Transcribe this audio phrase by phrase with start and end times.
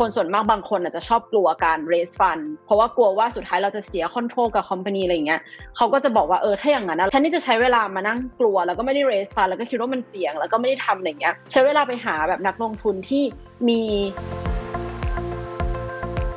[0.00, 5.40] คนส่วนมากบางคนอาจจะชอบกลัวการ raise fund เพราะว่ากลัวว่าสุดท้ายเราจะเสีย control กับ company อะไรเงี้ย
[5.76, 13.22] เขาก็จะบอกว่าเออถ้าอย่างนั้นแทนที่จะใช้เวลามานั่งกลัว แล้วก็ไม่ได้ raise fund แล้วก็คิดว่ามันเสี่ยง แล้วก็ไม่ได้ทำอะไรเงี้ยใช้เวลาไปหาแบบนักลงทุนที่
[13.68, 13.80] มี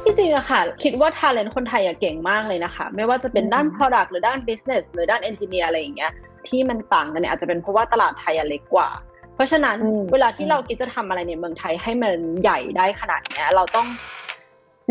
[0.04, 6.12] ที่จริงอะค่ะ คิดว่า talent คนไทยอะเก่งมากเลยนะคะ ไม่ว่าจะเป็นด้าน product หรือด้าน business หรือด้าน engineer อะไรอย่างเงี้ย
[6.48, 9.13] ที่มันต่างกันเนี่ยอาจจะเป็นเพราะว่าตลาดไทยเล็กกว่าเพ
[9.44, 9.78] เพราะฉะนั้น
[10.12, 13.88] เวลาที่เราคิดจะทำอะไรในเมืองไทยให้มันใหญ่ได้ขนาดนี้เราต้อง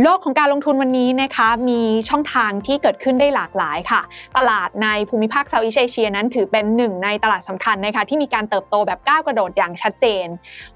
[0.01, 4.01] โลกของการลงทุนวันนี้นะคะมีช่องทางที่เกิดขึ้นได้หลากหลายค่ะ
[4.37, 10.27] ตลาดในภูมิภาค Southeast Asia นั้นถือเป็นหนึ่งในตลาดสำคัญนะคะที่มีการเติบโตแบบก้าวกระโดดอย่างชัดเจน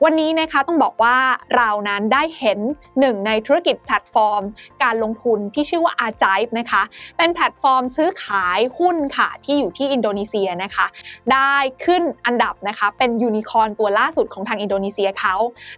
[0.05, 1.17] วันนี้นะคะต้องบอกว่า
[1.57, 2.59] เรานั้นได้เห็น
[3.01, 4.43] หนึ่งในธุรกิจแพลตฟอร์ม
[4.83, 6.83] การลงทุนที่ชื่อว่า a r g i v e นะคะ
[7.19, 10.87] เป็นแพลตฟอร์มซื้อขายหุ้นค่ะที่อยู่ที่อินโดนีเซียนะคะ
[11.33, 11.55] ได้
[11.85, 15.35] ขึ้นอันดับนะคะเป็นยูนิคอร์นตัวล่าสุดของทางอินโดนีเซียเขา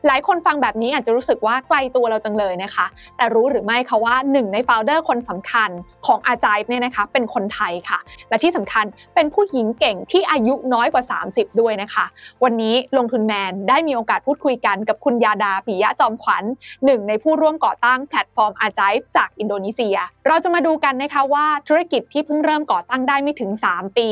[0.07, 5.71] หลายคนฟังแบบนี้อาจจะรู้สึกว่าไกลตัวเราจังเลยนะคะแต่รู้หรือไม่คะว่าหนึ่งใน founder คนสำคัญ
[6.07, 7.99] ของอาจายเนี่ยนะคะเป็นคนไทยค่ะ
[8.29, 12.05] และที่สำคัญเป็นผู้หญิงเก่งที่อายุน้อยกว่า 30 ด้วยนะคะ
[12.45, 16.45] วันนี้ลงทุนแมนได้มีโอกาสพูดคุยกันกับคุณยาดาปิยะจอมขวัญ
[16.85, 24.09] หนึ่งในผู้ร่วมก่อตั้งแพลตฟอร์มอาจายจากอินโดนีเซีย เราจะมาดูกันนะคะว่าธุรกิจที่เพิ่งเริ่มก่อตั้งได้ไม่ถึง 3 ปี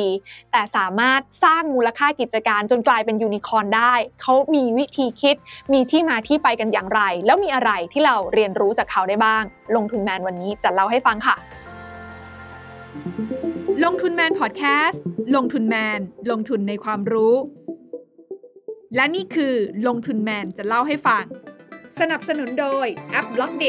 [0.52, 5.36] แต่สามารถสร้างมูลค่ากิจการจนกลายเป็นยูนิคอร์นได้ เขามีวิธีคิด
[5.72, 9.42] มีที่มาที่ไปกันอย่างไร แล้วมีอะไรที่เราเรียนรู้จากเขาได้บ้าง
[9.76, 11.36] ลงทุนแมนวันนี้จะเล่าให้ฟังค่ะ
[13.84, 15.02] ลงทุนแมนพอดแคสต์
[15.36, 17.34] ลงทุนแมน ลงทุนในความรู้
[18.94, 19.54] และนี่คือ
[19.86, 21.24] ลงทุนแมนจะเล่าให้ฟัง
[22.00, 23.64] สนับสนุนโดยแอป Blockdit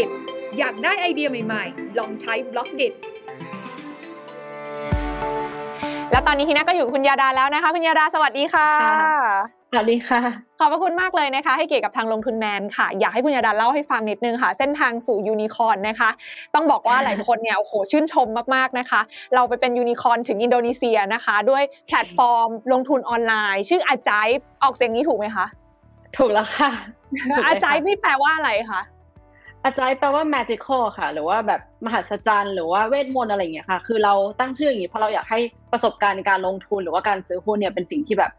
[0.58, 2.82] อยากได้ไอเดียใหม่ๆ ลองใช้ Blockdit
[6.12, 8.70] แล้วตอนนี้ทีน่าก็อยู่คุณยาดาแล้วนะคะ คุณยาดาสวัสดีค่ะ
[9.54, 10.22] ส วัสดีค่ะ
[10.60, 16.10] ขอบพระคุณมากเลยนะคะ ให้เกียรติกับทางลงทุนแมนค่ะ อยากให้คุณยาดาเล่าให้ฟังนิดนึงค่ะ เส้นทางสู่ยูนิคอร์นนะคะ
[16.56, 19.02] ต้องบอกว่าหลายคนเนี่ยโอ้โหชื่นชมมากๆนะคะ
[19.36, 24.28] เราไปเป็นยูนิคอร์นถึงอินโดนีเซียนะคะ ด้วยแพลตฟอร์มลงทุนออนไลน์ ชื่ออาจาย
[24.64, 25.46] ออกเสียงนี้ถูกไหมคะ
[26.18, 26.70] ถูกแล้วค่ะ
[27.48, 28.82] อาจายนี่แปลว่าอะไรคะ
[29.66, 35.40] อาจารย์แปลว่า magical ค่ะ หรือว่าแบบมหัศจรรย์หรือว่าเวทมนต์อะไรอย่างเงี้ยค่ะ คือเราตั้งชื่ออย่างนี้เพราะเราอยากให้
[35.72, 38.32] ประสบการณ์ในการลงทุนหรือว่าการซื้อหุ้นเนี่ยเป็นสิ่งที่แบบ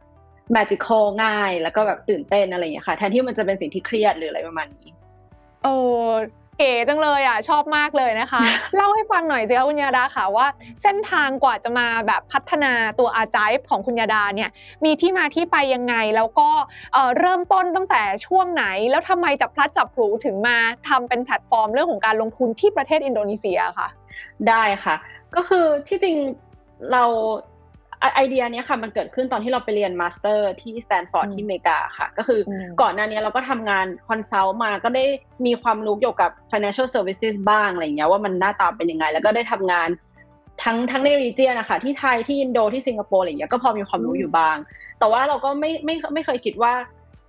[0.56, 4.91] magical ง่าย แล้วก็แบบตื่นเต้นอะไรอย่างเงี้ยค่ะ แทนที่มันจะเป็นสิ่งที่เครียดหรืออะไรประมาณนี้
[5.62, 5.75] โอ้
[6.59, 8.41] เก๋จังเลยอะชอบมากเลยนะคะ
[8.76, 10.47] เล่าให้ฟังหน่อยสิคะคุณยาดาค่ะว่า
[10.82, 14.50] เส้นทางกว่าจะมาแบบพัฒนาตัวอาจายของคุณยาดาเนี่ย
[14.84, 16.50] มีที่มาที่ไปยังไง แล้วก็
[17.19, 20.56] เริ่มต้นตั้งแต่ช่วงไหน แล้วทำไมจับพลัดจับผูถึงมา
[20.88, 23.88] ทำเป็นแพลตฟอร์มเรื่องของการลงทุนที่ประเทศอินโดนีเซียค่ะ
[24.48, 24.97] ได้ค่ะ
[25.34, 26.16] ก็คือที่จริง
[26.92, 27.04] เรา
[28.14, 32.41] ไอเดียนี้ค่ะมันเกิดขึ้นตอนที่เราไปเรียน master ที่สแตนฟอร์ดที่อเมริกาค่ะ ก็คือ
[32.82, 35.04] ก่อนหน้านี้เราก็ทำงาน consult มาก็ได้
[35.47, 39.88] มีความรู้เกี่ยวกับ financial services บ้างอะไรเงี้ยว่ามันหน้าตาเป็นยังไง แล้วก็ได้ทำงาน
[40.62, 44.56] ทั้งทั้งใน region นะคะที่ไทยที่อินโดที่สิงคโปร์อะไรเงี้ยก็พอมีความรู้อยู่บ้าง
[44.98, 46.72] แต่ว่าเราก็ไม่ไม่ไม่เคยคิดว่า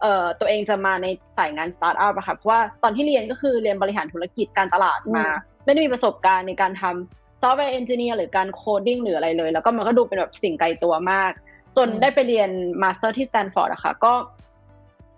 [0.02, 1.08] เอ่อตัวเองจะมาใน
[1.38, 5.26] สายงานสตาร์ทอัพอะค่ะเพราะว่าตอนที่เรียนก็คือเรียนบริหารธุรกิจการตลาดมา
[5.66, 11.32] ไม่ได้มีประสบการณ์ในการทำ software engineer หรือการ coding หรืออะไรเลย แล้วก็มันก็ดูเป็นแบบสิ่งไกลตัวมาก
[11.78, 12.50] จนได้ไปเรียน
[12.82, 14.14] master ที่สแตนฟอร์ดอะค่ะก็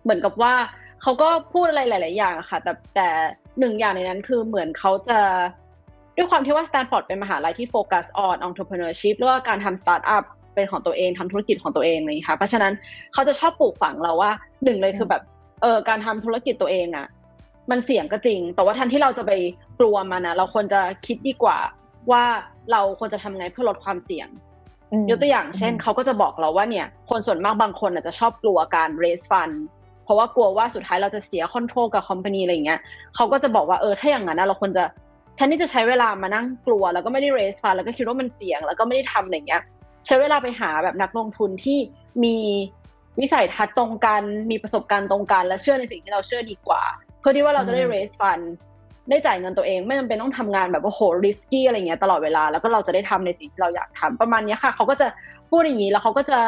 [0.04, 0.54] เหมือนกับว่า
[1.02, 3.08] เขาก็พูดอะไรหลาย ๆ อย่างอะค่ะ แต่แต่
[3.60, 5.20] หนึ่งอย่างในนั้นคือเหมือนเขาจะ
[6.18, 10.24] ด้วยความที่ว่าสแตนฟอร์ดเป็นมหาลัยที่ focus on entrepreneurship หรือว่าการทำสตาร์ทอัพ
[10.56, 12.74] เป็นของตัวเองทำธุรกิจของตัวเองเลยค่ะ เพราะฉะนั้น
[13.14, 14.32] เขาจะชอบปลูกฝังเราว่า
[14.64, 15.22] หนึ่งเลยคือแบบ
[15.62, 17.08] เออการทำธุรกิจตัวเองอะ
[17.72, 19.32] มันเสี่ยงก็จริง แต่ว่าทันที่เราจะไป
[19.80, 21.58] กลัวมันนะเราควรจะคิดดีกว่า
[22.12, 22.24] ว่า
[22.72, 24.28] เราควรจะทำไงเพื่อลดความเสี่ยง
[25.10, 29.56] ยกตัวอย่างเช่นเขาก็จะบอกเราว่าเนี่ย คนส่วนมากบางคนอาจจะชอบกลัวการ raise fund
[30.04, 32.80] เพราะว่ากลัวว่าสุดท้ายเราจะเสีย control กับ company อะไรอย่างเงี้ย
[33.16, 34.84] เขาก็จะบอกว่าเออถ้าอย่างนั้นเราควรจะ
[35.36, 39.62] แทนที่จะใช้เวลามานั่งกลัว แล้วก็ไม่ได้ raise fund แล้วก็คิดว่ามันเสี่ยง แล้วก็ไม่ได้ทำอะไรอย่างเงี้ย
[40.06, 41.78] ใช้เวลาไปหาแบบนักลงทุนที่
[42.24, 42.38] มี
[43.20, 46.84] วิสัยทัศน์ตรงกันมีประสบการณ์ตรงกันและเชื่อในสิ่งที่เราเชื่อดีกว่า
[47.20, 48.46] เพื่อที่ว่าเราจะได้ raise fund
[49.10, 55.08] ได้จ่ายเงินตัวเองไม่จำเป็นต้องทำงานแบบว่าโห risky อะไรเงี้ยตลอดเวลาแล้วก็เราจะได้ทำในสิ่งที่เราอยากทำประมาณนี้ค่ะเขาก็จะ
[55.50, 56.40] พูดอย่างนี้แล้วเขาก็จะ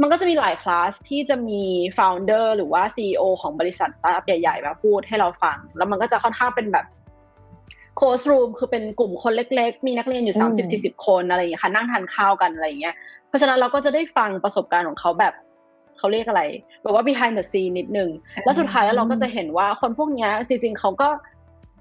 [0.00, 1.62] มันก็จะมีหลายคลาสที่จะมี
[1.96, 6.86] founder หรือว่า CEO ของบริษัทสตาร์ทอัพใหญ่ๆมาพูดให้เราฟัง แล้วมันก็จะค่อนข้างเป็นแบบ
[7.96, 12.94] close room คือเป็นกลุ่มคนเล็ก ๆ มีนักเรียนอยู่สามสิบสี่สิบคนอะไรอย่างเงี้ยค่ะนั่งทานข้าวกันอะไรอย่างเงี้ย
[13.28, 15.34] เพราะฉะนั้นเราก็จะได้ฟังประสบการณ์ของเขาแบบ
[15.98, 16.42] เขาเรียกอะไร
[16.82, 18.10] แบบว่า behind the scene นิดนึง
[18.44, 21.08] แล้วสุดท้ายแล้วเราก็จะเห็นว่าคนพวกนี้จริงๆเขาก็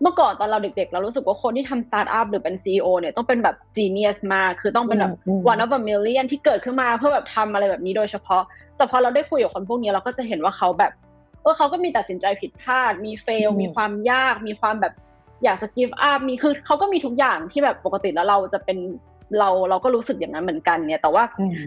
[0.02, 5.14] เมื่อก่อนตอนเราเด็กๆ เรารู้สึกว่าคนที่ทำสตาร์ทอัพหรือเป็นซีอเนี่ยต้องเป็นแบบจีเนียสมาก คือต้องเป็นแบบ
[5.52, 8.44] one of a million ที่เกิดขึ้นมาเพื่อแบบทำอะไรแบบนี้โดยเฉพาะ
[8.78, 10.92] แต่พอเราได้คุยกับคนพวกนี้เราก็จะเห็นว่าเขาแบบ
[11.42, 14.94] เออเขาก็มีตัดสินใจผิดพลาด มีเฟล มีความยาก มีความแบบ
[15.44, 18.78] อยากจะ give up มีคือเขาก็มีทุกอย่างที่แบบปกติแล้วเราจะเป็น
[19.40, 21.24] เราเราก็รู้สึกอย่างนั้นเหมือนกันเนี่ยแต่ว่า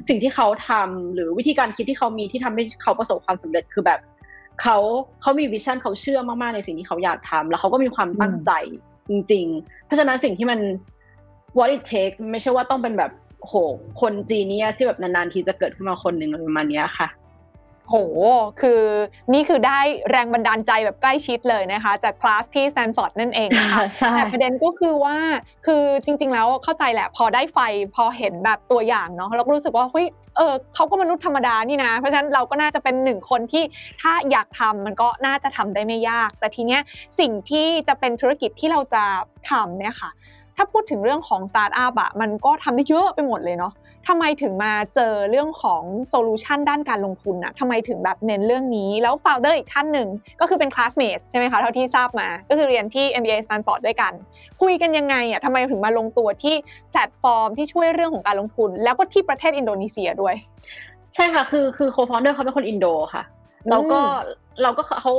[0.09, 4.01] สิ่งที่เขาทำหรือวิธีการคิดที่เขามีที่ทำให้เขาประสบความสำเร็จคือแบบ
[4.63, 4.79] เขา
[5.23, 8.53] เขามี vision เขาเชื่อมากๆในสิ่งที่เขาอยากทำแล้วเขาก็มีความตั้งใจ
[9.09, 10.61] จริง ๆ เพราะฉะนั้นสิ่งที่มัน
[11.59, 13.13] what it takes ไม่ใช่ว่าต้องเป็นแบบ
[13.43, 13.55] โห
[14.01, 17.09] คนจีเนียที่แบบนานๆทีจะเกิดขึ้นมาคนหนึ่งอะไรประมาณนี้ค่ะ
[17.89, 17.95] โห
[18.61, 18.83] คือ
[19.33, 23.83] นี่คือได้แรงบันดาลใจแบบใกล้ชิดเลยนะคะ จากคลาสที่สแตนฟอร์ดนั่นเองค่ะ
[24.17, 25.17] แต่ประเด็นก็คือว่า
[25.67, 27.59] คือจริง ๆ แล้วเข้าใจแหละ พอได้ไฟ
[27.95, 33.65] พอเห็นแบบตัวอย่างเนาะเราก็รู้สึกว่าเฮ้ยเออเขาก็มนุษย์ธรรมดานี่นะ เพราะฉะนั้นเราก็น่าจะเป็นหนึ่งคนที่
[34.03, 36.81] ถ้าอยากทำมันก็น่าจะทำได้ไม่ยาก แต่ทีเนี้ย
[37.21, 39.03] สิ่งที่จะเป็นธุรกิจที่เราจะ
[39.51, 40.11] ทำเนี่ยค่ะ
[40.57, 43.73] ถ้าพูดถึงเรื่องของสตาร์ทอัพอะมันก็ทำได้เยอะไปหมดเลยเนาะ
[44.09, 50.09] ทำไมถึงมาเจอเรื่องของ solution ด้านการลงทุนอะทำไมถึงแบบเน้นเรื่องนี้ แล้ว founder อีกท่านหนึ่ง
[50.41, 54.13] ก็คือเป็น classmate ใช่ไหมคะ เท่าที่ทราบมา ก็คือเรียนที่ MBA Stanford ด้วยกัน
[54.63, 56.55] คุยกันยังไงอะทำไมถึงมาลงตัวที่
[56.91, 60.35] แพลตฟอร์มที่ช่วยเรื่องของการลงทุน แล้วก็ที่ประเทศอินโดนีเซียด้วย
[61.15, 63.23] ใช่ค่ะ คือคือ co-founder เขาเป็นคนอินโดค่ะ
[63.71, 63.99] แล้วก็
[64.63, 65.13] เราก็เขา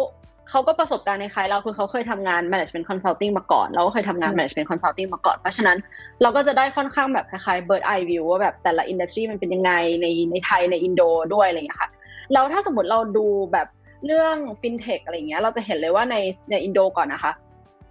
[0.49, 5.77] เขาก็ประสบการณ์ในคล้ายเราคือเขาเคยทำงาน management consulting มาก่อน เราก็เคยทำงาน management consulting มาก่อน เพราะฉะนั้น
[6.21, 9.71] เราก็จะได้ค่อนข้างแบบคล้ายๆ bird eye view ว่าแบบแต่ละ industry มันเป็นยังไง
[10.01, 11.01] ในในไทยในอินโด
[11.33, 11.89] ด้วยอะไรอย่างเงี้ยค่ะ
[12.33, 13.67] แล้วถ้าสมมติเราดูแบบ
[14.05, 16.15] เรื่อง fintech อะไรเงี้ยเราจะเห็นเลยว่าใน
[16.51, 17.31] ในอินโดก่อนนะคะ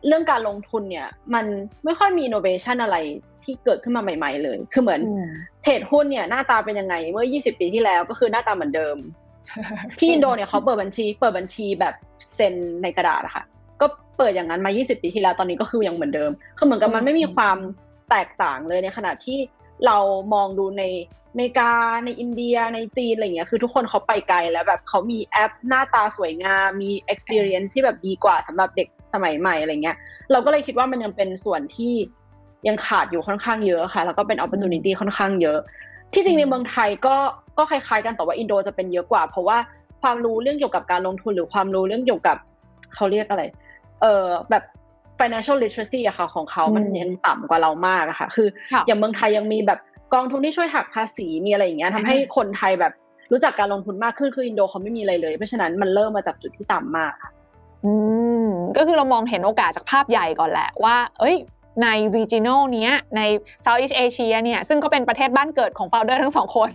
[0.07, 1.47] เรื่องการลงทุนเนี่ยมัน
[1.85, 2.97] ไม่ค่อยมี innovation อะไร
[3.45, 5.01] ที่เกิดขึ้นมาใหม่ ๆ เลย คือเหมือน
[5.63, 8.97] เทรดหุ้นเนี่ยหน้าตาเป็นยังไงเมื่อ 20 ปีที่แล้วก็คือหน้าตาเหมือนเดิม
[9.99, 11.95] ที่อินโดเนี่ยเขาเปิดบัญชี เปิดบัญชีแบบ
[12.35, 13.45] เซ็นในกระดาษอะค่ะ
[13.81, 13.87] ก็
[14.17, 17.59] เปิดอย่างนั้นมา 20 ปีที่แล้ว ตอนนี้ก็คือยังเหมือนเดิม คือเหมือนกับมันไม่มีความ
[18.11, 19.39] แตกต่างเลยในขณะที่
[19.87, 19.97] เรา
[20.35, 20.85] มองดูใน
[21.31, 21.73] อเมริกา
[22.05, 29.97] ในอินเดียในจีนอะไรเงี้ยคือทุกคนเขาไปไกลแล้วแบบเขามีแอปหน้าตาสวยงามมี experience ที่แบบดีกว่าสำหรับเด็กสมัยใหม่อะไรเงี้ย
[30.33, 31.93] เราก็เลยคิดว่ามันยังเป็นส่วนที่
[32.69, 35.59] ยังขาดอยู่ค่อนข้างเยอะค่ะ แล้วก็เป็น opportunity ค่อนข้างเยอะ
[36.15, 37.17] ที่จริงในเมืองไทยก็
[37.59, 39.59] ก็คล้ายๆกันแต่ว่าอินโดจะเป็นเยอะกว่า เพราะว่า
[40.03, 42.37] ความรู้เรื่องเกี่ยวกับการลงทุนหรือความรู้เรื่องเกี่ยวกับ
[42.95, 43.43] เขาเรียกอะไร
[44.01, 44.65] เออแบบ
[45.21, 48.49] financial literacy อะค่ะของเขามันยังต่ำกว่าเรามากอะค่ะ คือ
[48.87, 49.81] อย่างเมืองไทยยังมีแบบ
[50.15, 52.93] กองทุนที่ช่วยหักภาษีมีอะไรอย่างเงี้ยทำให้คนไทยแบบ
[53.33, 57.31] รู้จักการลงทุนมากขึ้นคืออินโดเขาไม่มีอะไรเลย เพราะฉะนั้นมันเริ่มมาจากจุดที่ต่ำมากค่ะ
[57.85, 57.93] อื
[58.47, 61.37] มก็คือเรามองเห็นโอกาสจากภาพใหญ่ก่อนแหละว่า เอ้ย
[61.83, 63.21] ใน regional เนี้ยใน
[63.65, 66.71] Southeast Asia เนี่ยซึ่งก็เป็นประเทศบ้านเกิดของ founder ทั้งสองคน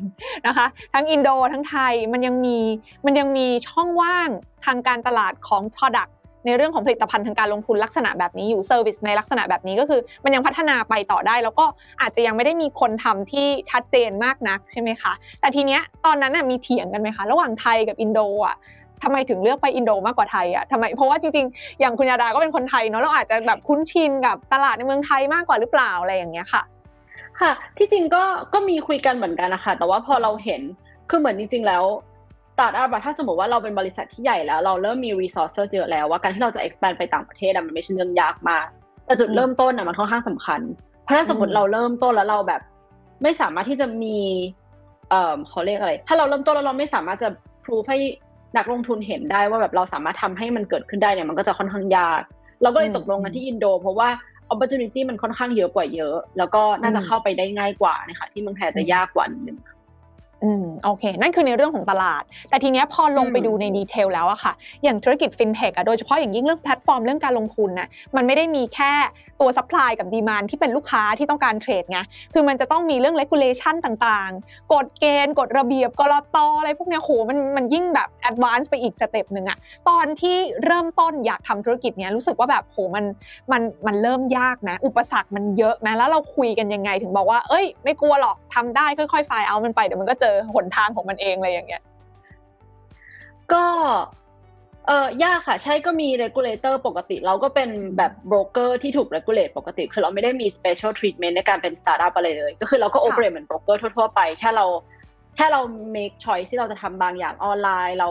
[0.48, 2.58] นะคะ ทั้งอินโดทั้งไทยมันยังมี
[3.06, 4.30] มันยังมีช่องว่าง
[4.66, 6.12] ทางการตลาดของ product
[6.46, 11.66] ในเรื่องของผลิตภัณฑ์ทางการลงทุนลักษณะแบบนี้อยู่เซอร์วิสในลักษณะแบบนี้ก็คือมันยังพัฒนาไปต่อได้ แล้วก็
[12.02, 18.56] อาจจะยังไม่ได้มีคนทำที่ชัดเจนมากนักใช่ไหมคะ แต่ทีเนี้ยตอนนั้นมีเถียงกันไหมคะ ระหว่างไทยกับอินโดอะ
[19.04, 26.62] ทำไมถึงเลือกไปอินโดมากกว่าไทยอะทำไมเพราะว่าจริงๆ อย่างคุณยาดาก็เป็นคนไทยเนาะเราอาจจะแบบคุ้นชินกับตลาดในเมืองไทยมากกว่าหรือเปล่าอะไรอย่างเงี้ยค่ะ
[27.40, 28.24] ค่ะ ที่จริงก็
[28.54, 30.62] ก็มีคุยกันเหมือนกันนะคะแต่ว่าพอเราเห็น
[31.10, 31.84] คือเหมือนจริง ๆ แล้ว
[32.52, 38.68] สตาร์ทอัพถ้าสมมติว่าเราเป็นบริษัทที่ใหญ่แล้ว เราเริ่มมีรีซอสเยอะแล้วว่าการที่เราจะ expand ไปต่างประเทศมันไม่ใช่เรื่องยากมาก
[39.06, 40.62] แต่จุดเริ่มต้นอะมันค่อนข้างสำคัญ
[41.04, 42.62] เพราะถ้าสมมติเราเริ่มต้นแล้วเราแบบ
[43.24, 44.18] ไม่สามารถที่จะมี
[45.10, 47.30] เอ่อเขาเรียกอะไร ถ้าเราเริ่มต้นแล้วเราไม่สามารถจะ
[47.64, 48.00] พรูฟให้
[48.58, 52.22] นักลงทุนเห็นได้ว่าแบบเราสามารถทำให้มันเกิดขึ้นได้เนี่ยมันก็จะค่อนข้างยาก
[52.62, 54.10] เราก็เลยตกลงกันที่อินโด เพราะว่า
[54.54, 59.58] opportunity มันค่อนข้างเยอะกว่าเยอะ แล้วก็น่าจะเข้าไปได้ง่ายกว่านะคะที่เมืองไทยจะยากกว่านิดนึง
[60.44, 64.54] อืมโอเค นั่นคือในเรื่องของตลาด แต่ทีเนี้ยพอลงไปดูใน detail แล้วอะค่ะ
[64.84, 68.92] อย่างธุรกิจฟินเทคอะโดยเฉพาะอย่างยิ่งเรื่องแพลตฟอร์มเรื่องการลงทุนน่ะมันไม่ได้มีแค่
[69.40, 72.00] ตัว supply กับ demand ที่เป็นลูกค้าที่ต้องการเทรดไง
[72.34, 79.58] คือมันจะต้องมีเรื่อง regulation ต่างๆ กฎเกณฑ์ กฎระเบียบกลตอะไรพวกเนี้ยโหมันมันยิ่งแบบ advance ไปอีก step หนึ่งอะ
[79.90, 83.06] ตอนที่เริ่มต้นอยากทำธุรกิจเนี้ยรู้สึกว่าแบบโหมัน
[83.52, 91.84] มันมันเริ่มยากนะ อุปสรรคมันเยอะนะแล้วเราคุยกันยังไงถึงบอกว่าเอ้ย ไม่กลัวหรอกทำได้ค่อยๆ fight เอามันไปเดี๋ยวมันก็เจอหนทางของมันเองอะไรอย่างเงี้ย
[93.54, 93.66] ก็
[94.88, 104.08] เออยากค่ะ ใช่ก็มี regulator ปกติ เราก็เป็นแบบโบรกเกอร์ที่ถูก regulate ปกติ คือเราไม่ได้มี special treatment ในการเป็น startup อะไรเลย ก็คือเราก็ operate เหมือนโบรกเกอร์ทั่ว
[104.12, 104.66] ๆ ไป แค่เรา
[105.36, 105.62] แค่เรา
[105.96, 108.10] make choice ที่เราจะทำบางอย่างออนไลน์ เรา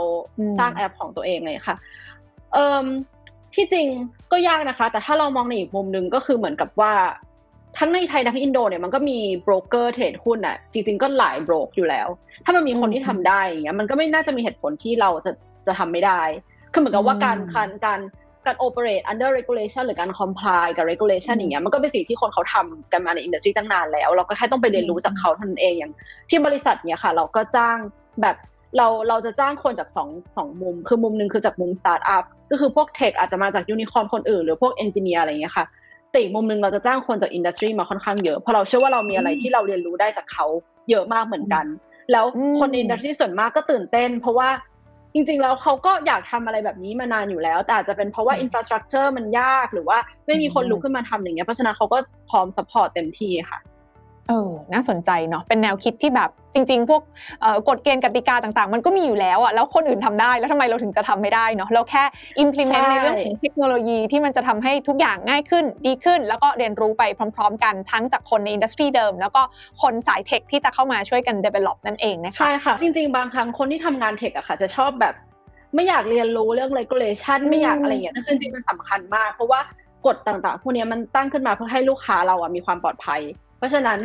[0.58, 1.76] สร้างแอปของตัวเองเลยค่ะ
[2.52, 2.86] เอ่อ
[3.54, 3.86] ที่จริง
[4.32, 6.92] ก็ยากนะคะ แต่ถ้าเรามองในอีกมุมหนึ่งก็คือเหมือนกับว่า
[7.78, 12.08] ทั้งในไทยทั้งอินโดเนี่ยมันก็มีโบรกเกอร์เทรดหุ้นอะจริงๆก็หลายโบรกอยู่แล้ว
[12.44, 15.32] ถ้ามันมีคนที่ทำได้อย่างเงี้ยมันก็ไม่น่าจะมีเหตุผลที่เราจะ
[15.66, 16.22] จะทำไม่ได้
[16.72, 18.00] คือเหมือนกับว่าการการการ
[18.46, 25.92] การ operate under regulation หรือการ comply กับ regulation อย่างเงี้ยมันก็เป็นสิ่งที่คนเขาทำกันมาใน industry ตั้งนานแล้ว เราก็แค่ต้องไปเรียนรู้จากเขาเท่านั้นเองอย่าง
[26.30, 27.76] ที่บริษัทเนี้ยค่ะ เราก็จ้าง
[28.22, 28.36] แบบ
[28.76, 35.64] เราเราจะจ้างคนจากสองสองมุม คือมุมหนึ่งคือจากมุมสตาร์ทอัพก็คือพวก tech อาจจะมาจากยูนิคอร์นคนอื่น หรือพวก engineer อะไรอย่างเงี้ยค่ะ
[36.10, 40.46] แต่อีกมุมหนึ่งเราจะจ้างคนจาก industry มาค่อนข้างเยอะเพราะเราเชื่อว่าเรามีอะไรที่เราเรียนรู้ได้จากเขา
[40.90, 41.64] เยอะมากเหมือนกัน
[42.12, 42.24] แล้ว
[42.58, 44.48] คนใน industry ส่วนมากก็ตื่นเต้น เพราะว่า
[45.14, 51.98] จริงๆแล้วเขาก็อยากทำอะไรแบบนี้มานานอยู่แล้ว แต่อาจจะเป็นเพราะว่า infrastructure มันยากหรือว่าไม่มีคนลุกขึ้นมาทำอย่างเงี้ยเพราะฉะนั้นเขาก็
[52.30, 53.58] พร้อม support เต็มที่ค่ะ
[54.28, 57.02] เออ น่าสนใจเนาะ เป็นแนวคิดที่แบบจริง ๆ พวก
[57.68, 62.04] กฎเกณฑ์กติกาต่างๆ มันก็มีอยู่แล้วอะแล้วคนอื่นทำได้ แล้วทำไมเราถึงจะทำไม่ได้เนาะ เราแค่
[62.42, 67.02] implement ในเรื่องของเทคโนโลยีที่มันจะทำให้ทุกอย่างง่ายขึ้น ดีขึ้น แล้วก็เรียนรู้ไป
[67.36, 69.42] พร้อม ๆ กันทั้งจากคนในอินดัสทรีเดิม แล้วก็
[69.82, 75.14] คนสายเทคที่จะเข้ามาช่วยกัน develop นั่นเองนะคะ ใช่ค่ะ จริง ๆ บางครั้งคนที่ทำงานเทคอะค่ะ จะชอบแบบ
[75.74, 79.60] ไม่อยากเรียนรู้เรื่อง regulation ไม่อยากอะไรอย่างเงี้ยแต่จริงๆมันสำคัญมาก เพราะว่า
[80.06, 83.20] กฎต่างๆ พวกนี้มันตั้งขึ้นมาเพื่อให้ลูกค้าเราอะมีความปลอดภัย
[83.58, 83.98] เพราะฉะนั้น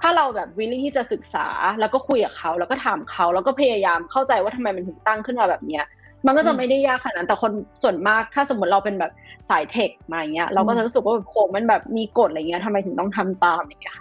[0.00, 1.46] ถ้าเราแบบวิลลี่ที่จะศึกษา
[1.80, 5.84] แล้วก็คุยกับเขาแล้วก็ถามเขาแล้วก็พยายามเข้าใจว่าทำไมมันถึงตั้งขึ้นมาแบบเนี้ย
[6.26, 7.52] มันก็จะไม่ได้ยากขนาดนั้นแต่คน
[7.82, 9.12] ส่วนมากถ้าสมมติเราเป็นแบบ
[9.50, 13.96] สายเทคมาอย่างเงี้ย เราก็จะรู้สึกว่าโคมันแบบมีกฎอะไรเงี้ยทำไมถึงต้องทำตามอย่างเงี้ย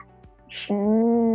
[0.72, 0.78] อื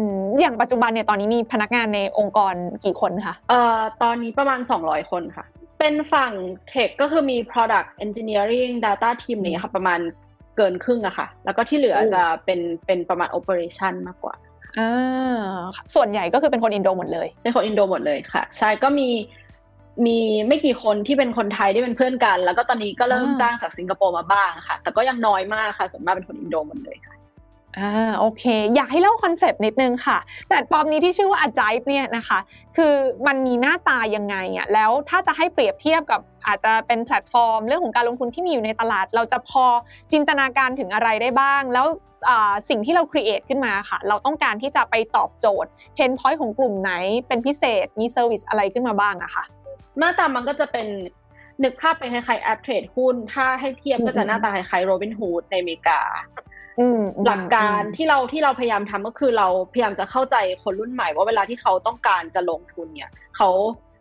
[0.02, 0.07] ม
[0.40, 5.45] อย่างปัจจุบันเนี่ยตอนนี้มีพนักงานในองค์กรกี่คนคะเอ่อตอนนี้ประมาณ 200 คนค่ะ
[5.78, 6.33] เป็นฝั่ง
[6.69, 10.00] เทคก็คือมี product engineering data team เนี่ยค่ะประมาณ
[10.56, 14.34] เกินครึ่งอะค่ะ แล้วก็ที่เหลือจะเป็นเป็นประมาณ operation มากกว่า
[14.78, 15.44] อ่า
[15.94, 19.08] ส่วนใหญ่ก็คือเป็นคนอินโดหมดเลย เป็นคนอินโดหมดเลยค่ะ ใช่ก็มี
[20.06, 27.15] มีไม่กี่คนที่เป็นคนไทยที่เป็นเพื่อนกัน แล้วก็ตอนนี้ก็เริ่มจ้างจากสิงคโปร์มาบ้างค่ะ แต่ก็ยังน้อยมากค่ะส่วนมากเป็นคนอินโดหมดเลยค่ะ
[27.78, 30.18] อ่าโอเค อยากให้เล่า concept นิดนึงค่ะ
[30.49, 32.38] แพลตฟอร์มนี้ที่ชื่อว่า Ajaib เนี่ยนะคะ
[32.76, 32.95] คือ
[33.26, 39.64] มันมีหน้าตายังไงอะแล้วถ้าจะให้เปรียบเทียบกับอาจจะเป็นแพลตฟอร์ม เรื่องของการลงทุนที่มีอยู่ในตลาด เราจะพอ
[40.12, 41.87] จินตนาการถึงอะไรได้บ้าง แล้ว
[42.68, 46.92] สิ่งที่เรา create ขึ้นมาค่ะ เราต้องการที่จะไปตอบโจทย์ pain point ของกลุ่มไหน
[47.28, 49.45] เป็นพิเศษมี service อะไรขึ้นมาบ้างอะค่ะ
[49.99, 50.87] หน้าตามันก็จะเป็น
[51.62, 56.00] นึกภาพไปคล้ายๆแอปเทรดหุ้น ถ้าให้เทียบก็จะหน้าตาคล้ายๆโรบินฮูดในอเมริกา
[57.26, 63.49] หลักการที่เราที่เราพยายามทำก็คือเราพยายามจะเข้าใจคนรุ่นใหม่ว่าเวลาที่เขาต้องการจะลงทุนเนี่ยเขา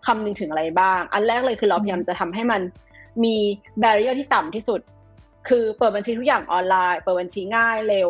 [0.05, 2.61] คำนึงถึงอะไรบ้าง อันแรกเลยคือเราพยายามจะทำให้มัน
[3.23, 3.35] มี
[3.79, 4.81] barrier ที่ต่ำที่สุด
[5.47, 8.09] คือเปิดบัญชีทุกอย่างออนไลน์ เปิดบัญชีง่ายเร็ว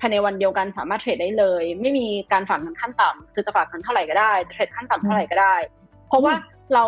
[0.00, 5.54] ภายในวันเดียวกันสามารถเทรดได้เลย ไม่มีการฝากเงินขั้นต่ำคือจะฝากเงินเท่าไหร่ก็ได้จะเทรดขั้นต่ำเท่าไหร่ก็ได้
[6.08, 6.32] เพราะว่า
[6.74, 6.84] เรา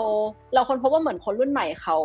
[0.55, 1.97] เราคนพบว่าเหมือนคนรุ่นใหม่เขา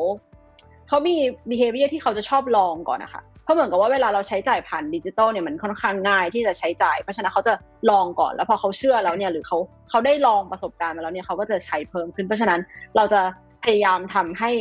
[0.88, 1.16] เขามี
[1.50, 7.54] behavior ที่เขาจะชอบลองก่อนนะคะ เพราะเหมือนกับว่าเวลาเราใช้จ่ายผ่านดิจิตอลเนี่ยมันค่อนข้างง่ายที่จะใช้จ่าย เพราะฉะนั้นเขาจะ
[7.90, 9.58] ลองก่อนแล้วพอเขาเชื่อแล้วเนี่ยหรือเขา
[9.90, 12.60] เขาได้ลองประสบการณ์มาแล้วเนี่ยเขาก็จะใช้เพิ่มขึ้น เพราะฉะนั้น
[12.96, 13.22] เราจะ
[13.64, 14.52] พยายามทำให้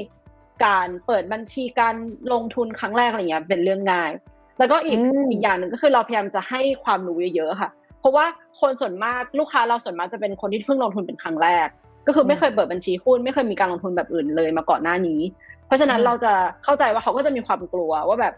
[0.67, 1.95] การเปิดบัญชีการ
[2.33, 4.11] ลงทุนครั้งแรกอะไรเงี้ยเป็นเรื่องง่าย
[4.59, 4.99] แล้วก็อีก
[5.31, 8.27] อีกอย่างหนึ่งก็คือเราพยายามจะให้ความรู้เยอะๆค่ะ เพราะว่า
[8.61, 11.69] คนส่วนมากลูกค้าเราส่วนมากจะเป็นคนที่เพิ่งลงทุนเป็นครั้งแรก
[12.07, 15.21] ก็คือไม่เคยเปิดบัญชีหุ้นไม่เคยมีการลงทุนแบบอื่นเลยมาก่อนหน้านี้
[15.67, 16.33] เพราะฉะนั้นเราจะ
[16.65, 18.35] เข้าใจว่าเขาก็จะมีความกลัวว่าแบบ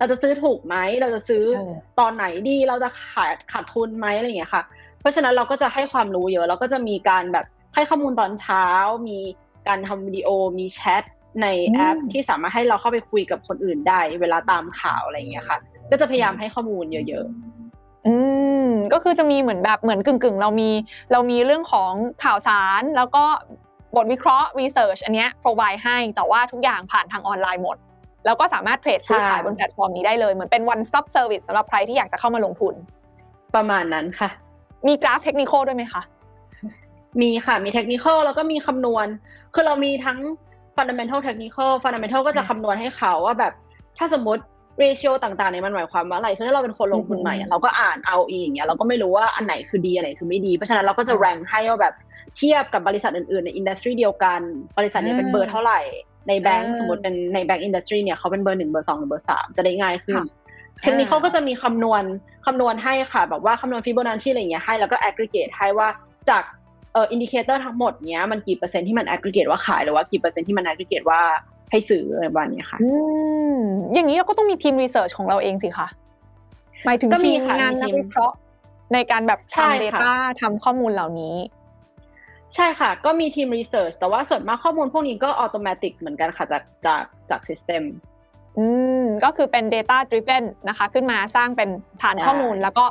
[0.00, 1.44] เราจะซื้อถูกไหมเราจะซื้อ
[2.00, 4.62] ตอนไหนดีเราจะขายขาดทุนไหมอะไรอย่างเงี้ยค่ะ
[5.00, 8.64] เพราะฉะนั้นเราก็จะให้ความรู้เยอะเราก็จะมีการแบบให้ข้อมูลตอนเช้า
[9.08, 9.18] มี
[9.68, 10.28] การทำวิดีโอ
[10.58, 11.04] มีแชท
[11.42, 15.58] ในแอปที่สามารถให้เราเข้าไปคุยกับคนอื่นได้ เวลาตามข่าวอะไรอย่างเงี้ยค่ะ
[15.90, 18.14] ก็จะพยายามให้ข้อมูลเยอะๆ อื
[18.66, 20.70] มก็คือจะมีเหมือนแบบเหมือนกึ่งๆ เรามี
[21.12, 21.92] เรามีเรื่องของ
[22.24, 23.24] ข่าวสารแล้วก็
[23.96, 27.76] บทวิเคราะห์ research อันเนี้ย provide ให้แต่ว่าทุกอย่างผ่านทางออนไลน์หมด
[28.26, 32.74] แล้วก็สามารถเทรดซื้อขายบนแพลตฟอร์มนี้ได้เลย เหมือนเป็น one stop service สำหรับใครที่อยากจะเข้ามาลงทุน
[33.54, 34.28] ประมาณนั้นค่ะ
[34.88, 36.02] มีกราฟเทคนิคด้วยไหมคะ
[37.20, 39.06] มีค่ะ มีเทคนิคแล้วก็มีคำนวณ
[39.54, 40.18] คือเรามีทั้ง
[40.76, 43.52] fundamental technical fundamental ก็จะคำนวณให้เขาว่าแบบ
[43.98, 44.42] ถ้าสมมติ
[44.82, 51.94] ratio ต่างๆเนี่ยมันหมายความว่าอะไร คือถ้าเราเป็นคนลงทุนใหม่ เราก็อ่านเอาเองอย่างเงี้ย เราก็ไม่รู้ว่าอันไหนคือดีอันไหนคือไม่ดี เพราะฉะนั้นเราก็จะ rank ให้ว่าแบบ
[52.36, 54.40] เทียบกับบริษัทอื่นๆ ใน industry เดียวกัน
[54.78, 55.80] บริษัทนี้เป็นเบอร์เท่าไหร่
[56.28, 60.20] ในแบงก์สมมติเป็นในแบงก์ industry เนี่ยเขาเป็นเบอร์หนึ่งเบอร์สองหรือเบอร์สามจะได้ง่ายขึ้น
[60.82, 62.02] เทคนิคเขาก็จะมีคำนวณ
[62.46, 65.88] คำนวณให้ค่ะ แบบว่าคำนวณฟิโบนัชชีอะไรอย่างเงี้ยให้แล้วก็ aggregate ให้ว่า
[66.30, 66.42] จาก
[66.92, 71.20] เอ่อ indicator ทั้งหมดเนี้ยมันกี่เปอร์เซ็นต์ที่มัน aggregate ว่าขายหรือว่ากี่เปอร์เซ็นต์ที่มัน aggregate ว่า
[71.70, 72.88] ให้ซื้ออะไรประมาณนี้ค่ะอื
[73.54, 73.58] ม
[73.94, 75.86] อย่างนี้เราก็ต้องมีทีม research ของเราเองสิคะ
[76.84, 78.36] หมายถึงทีมงานนักวิเคราะห์
[78.92, 81.34] ในการแบบทำ data ทำข้อมูลเหล่านี้
[82.54, 87.84] ใช่ค่ะ ก็มีทีม research แต่ว่าส่วนมากข้อมูลพวกนี้ก็อัตโนมัติเหมือนกันค่ะจากจากจากซิสเต็ม
[88.58, 88.66] อื
[89.02, 91.68] มก็คือเป็น Data Driven นะคะ ขึ้นมาสร้างเป็น
[92.02, 92.84] ฐานข้อมูล แล้วก็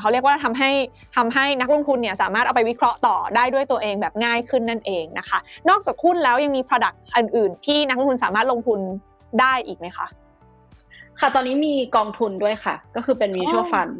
[0.00, 0.70] เขาเรียกว่าทำให้
[1.16, 8.80] ทำให้นักลงทุนเนี่ยสามารถเอาไปวิเคราะห์ต่อได้ด้วยตัวเองแบบง่ายขึ้นนั่นเองนะคะ นอกจากหุ้นแล้วยังมี Product อื่น ๆ ที่นักลงทุนสามารถลงทุน
[9.40, 10.06] ได้อีกไหมคะ
[11.20, 13.92] ค่ะตอนนี้มีกองทุนด้วยค่ะ ก็คือเป็น mutual fund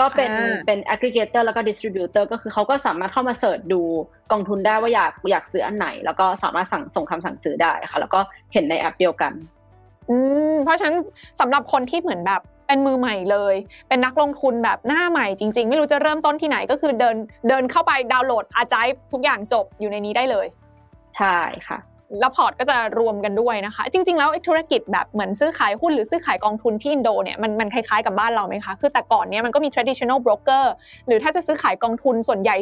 [0.00, 0.32] ก็เป็น
[0.66, 3.80] เป็น aggregator แล้วก็ distributor ก็คือเขาก็สามารถเข้ามาเสิร์ชดู
[4.32, 8.20] กองทุนได้ว่าอยากอยากซื้ออันไหน แล้วก็สามารถสั่งส่งคำสั่งซื้อได้ค่ะ แล้วก็
[8.52, 9.32] เห็นในแอปเดียวกัน
[10.10, 10.16] อื
[10.52, 10.96] มเพราะฉะนั้น
[11.40, 13.54] สำหรับคนที่เหมือนแบบเป็นมือใหม่เลย
[13.88, 17.16] เป็นนักลงทุนแบบหน้าใหม่จริง ๆ ไม่รู้จะเริ่มต้นที่ไหนก็คือเดิน
[17.48, 20.46] เดินเข้าไปดาวน์โหลดอาจายทุกอย่างจบอยู่ในนี้ได้เลย
[21.16, 21.36] ใช่
[21.68, 21.78] ค่ะ
[22.20, 30.64] แล้วพอร์ตก็จะรวมกันด้วยนะคะ จริง ๆ แล้วธุรกิจแบบเหมือนซื้อขายหุ้นหรือซื้อขายกองทุนที่อินโดเนี่ยมันมันคล้ายๆกับบ้านเราไหมคะ คือแต่ก่อนเนี้ยมันก็มี traditional broker
[31.06, 32.56] หรือถ้าจะซื้อขายกองทุนส่วนใหญ่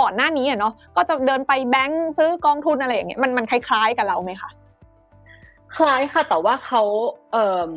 [0.00, 4.50] ก่อนหน้านี้เนาะก็จะเดินไปแบงก์ซื้อกองทุนอะไรอย่างเงี้ยมันมันคล้ายๆกับเราไหมคะ
[5.76, 6.82] คล้ายค่ะแต่ว่าเขา
[7.32, 7.68] เอ่อ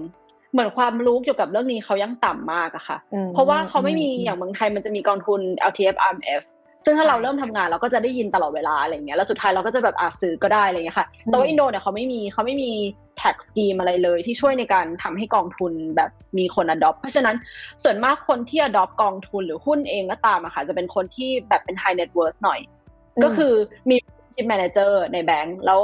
[0.51, 2.97] เหมือนความรู้เกี่ยวกับเรื่องนี้เขายังต่ำมากอะค่ะ
[3.33, 5.39] เพราะว่าเขาไม่มีอย่างเมืองไทยมันจะมีกองทุน
[5.69, 6.41] LTF RMF
[6.85, 12.71] ซึ่งถ้าเราเริ่มทำงานเราก็จะได้ยินตลอดเวลาอะไรเงี้ยแล้วสุดท้ายเราก็จะแบบอาซื้อก็ได้อะไรเงี้ยค่ะแต่ว่าอินโดเนี่ยเขาไม่มีเขาไม่มี
[13.21, 17.35] tax scheme อะไรเลย ที่ช่วยในการทำให้กองทุนแบบมีคน adopt เพราะฉะนั้น
[17.83, 22.59] ส่วนมากคนที่ adopt กองทุนหรือหุ้นเองก็ตามอะค่ะจะเป็นคนที่แบบเป็น high net worth หน่อย
[23.23, 23.53] ก็คือ
[23.89, 23.97] มี
[24.33, 25.79] relationship manager ในแบงก์แล้ว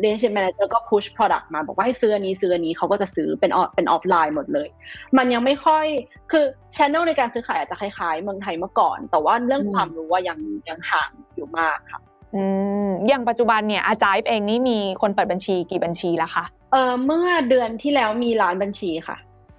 [0.00, 4.68] relationship manager ก็ push product มา บอกว่าให้ซื้ออันนี้ซื้ออันนี้เขาก็จะซื้อเป็นออเป็นออฟไลน์หมดเลย
[5.16, 5.86] มันยังไม่ค่อย
[6.30, 6.44] คือ
[6.76, 12.00] channel ในการซื้อขายอาจจะคล้ายๆ เมืองไทยเมื่อก่อน แต่ว่าเรื่องความรู้ว่ายังยังห่างอยู่มากค่ะ
[12.34, 12.42] อื
[12.86, 19.16] มอย่างปัจจุบันเนี่ยอาจารย์เองนี่มีคนเปิดบัญชีกี่บัญชีแล้วคะเออเมื่อเดือนที่แล้วมีล้านบัญชีค่ะ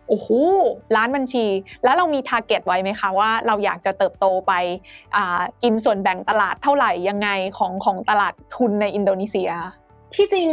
[0.07, 0.29] โอ้โห
[0.95, 1.45] ล้านบัญชี
[1.83, 4.53] แล้วเรามี target ไว้ไหมคะว่าเราอยากจะเติบโตไป
[5.63, 9.49] กินส่วนแบ่งตลาดเท่าไหร่ยังไงของของตลาดทุนในอินโดนีเซีย
[10.15, 10.49] ที่จริง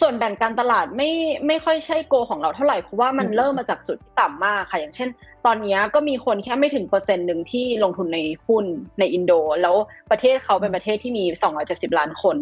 [0.00, 1.10] ส่วนแบ่งการตลาดไม่
[1.46, 5.08] ไม่ค่อยใช่ goal ของเราเท่าไหร่เพราะว่ามันเริ่มมาจากจุดที่ต่ำมากค่ะ อย่างเช่น
[5.46, 8.64] ตอนนี้ก็มีคนแค่ไม่ถึงเปอร์เซ็นต์หนึ่งที่ลงทุนในหุ้น
[8.98, 9.74] ในอินโด แล้ว
[10.10, 11.24] ประเทศเขาเป็นประเทศที่มี
[11.60, 12.36] 270 ล้านคน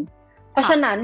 [0.52, 0.98] เพราะฉะนั้น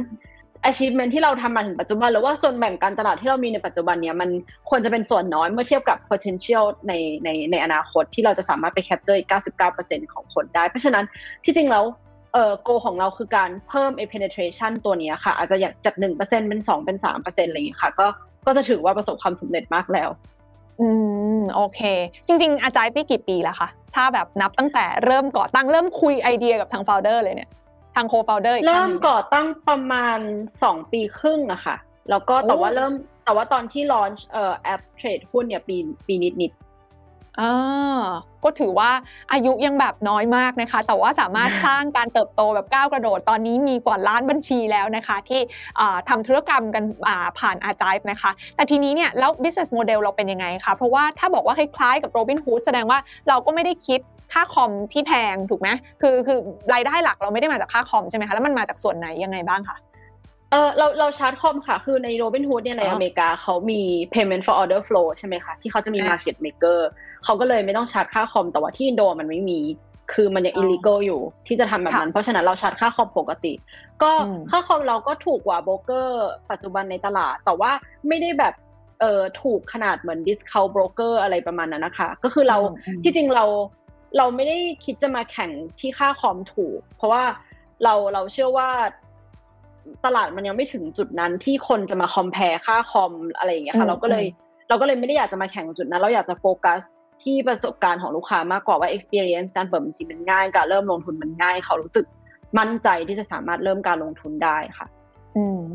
[0.69, 4.31] achievement ที่เราทำมาถึงปัจจุบัน หรือว่าส่วนแบ่งการตลาดที่เรามีในปัจจุบันเนี้ยมัน
[4.69, 6.93] ควรจะเป็นส่วนน้อยเมื่อเทียบกับ potential ใน
[7.25, 9.29] ในในอนาคตที่เราจะสามารถไป capture อีก
[9.71, 11.05] 99%ของคนได้ เพราะฉะนั้น
[11.45, 11.85] ที่จริงแล้ว
[12.33, 18.07] เอ่อ goal ของเราคือการเพิ่ม a penetration ตัวนี้ค่ะ อาจจะอยากจาก1%เป็น 2 เป็น 3%อะไรอย่างนี้ค่ะ ก็
[18.47, 20.11] ก็จะถือว่าประสบความสำเร็จมากแล้ว
[20.81, 20.89] อื
[21.39, 21.81] มโอเค
[22.27, 27.51] จริง ๆ อาจารย์ปีกี่ปีแล้วคะถ้าแบบนับตั้งแต่เริ่มก่อตั้งเริ่มคุยไอเดียกับทาง founder เลยเนี่ย
[27.95, 30.19] ทาง co-founder เริ่มก่อตั้งประมาณ
[30.63, 31.77] สองปีครึ่งอะค่ะ
[32.11, 32.93] แล้วก็แต่ว่าเริ่ม
[33.25, 35.77] แต่ว่าตอนที่ launch เอ่อแอปเทรดหุ้นเนี่ยปี
[36.07, 36.53] ปีนิดนิด
[37.41, 38.01] อ่า
[38.45, 38.91] ก็ถือว่า
[39.33, 45.41] อายุยังแบบน้อยมากนะคะ แต่ว่าสามารถสร้างการเติบโตแบบก้าวกระโดด ตอนนี้มีกว่าล้านบัญชีแล้วนะคะ ที่
[46.09, 46.85] ทำธุรกรรมกัน
[47.39, 54.01] ผ่านอาจายนะคะ แต่ทีนี้เนี่ยแล้ว business model เราเป็นยังไงคะ เพราะว่าถ้าบอกว่าคล้ายๆกับ Robinhood แสดงว่าเราก็ไม่ได้คิด
[54.33, 55.69] ค่าคอมที่แพงถูกไหม
[56.03, 56.39] คือคือ
[56.75, 59.79] รายได้หลักเราไม่ได้มาจากค่าคอมใช่ไหมคะแล้วมันมาจากส่วนไหนยังไงบ้างคะ
[60.51, 63.81] เออเราเราชาร์จคอมค่ะ คือใน Robinhood เนี่ยในอเมริกาเขามี
[64.15, 66.79] payment for order flow ใช่ไหมคะที่เขาจะมี market maker
[67.25, 69.61] เขาก็เลยไม่ต้องชาร์จค่าคอมแต่ว่าที่อินโดมันไม่มี
[70.13, 73.53] คือมันยัง illegal อยู่ที่จะทำแบบนั้น เพราะฉะนั้นเราชาร์จค่าคอมปกติ
[74.03, 74.13] ก็
[74.51, 77.71] ค่าคอมเราก็ถูกกว่าโบรกเกอร์ปัจจุบันในตลาด แต่ว่า
[78.09, 78.55] ไม่ได้แบบ
[79.01, 82.59] เออถูกขนาดเหมือน discount broker อะไรประมาณนั้นนะคะ ก็คือเรา
[83.05, 83.45] ที่จริงเรา
[84.17, 87.25] เราไม่ได้คิดจะมาแข่งที่ค่าคอมถูก เพราะว่า
[87.85, 88.69] เราเราเชื่อว่า
[90.05, 94.25] ตลาดมันยังไม่ถึงจุดนั้นที่คนจะมาคอมเพลค่าคอมอะไรอย่างเงี้ยค่ะ เราก็เลย
[94.69, 96.81] เราก็เลยไม่ได้อยากจะมาแข่งจุดนั้น เราอยากจะโฟกัส
[97.23, 102.07] ที่ประสบการณ์ของลูกค้ามากกว่าว่า experience การเปิดบัญชีมันง่าย การเริ่มลงทุนมันง่าย เขารู้สึก
[102.59, 104.87] มั่นใจที่จะสามารถเริ่มการลงทุนได้ค่ะ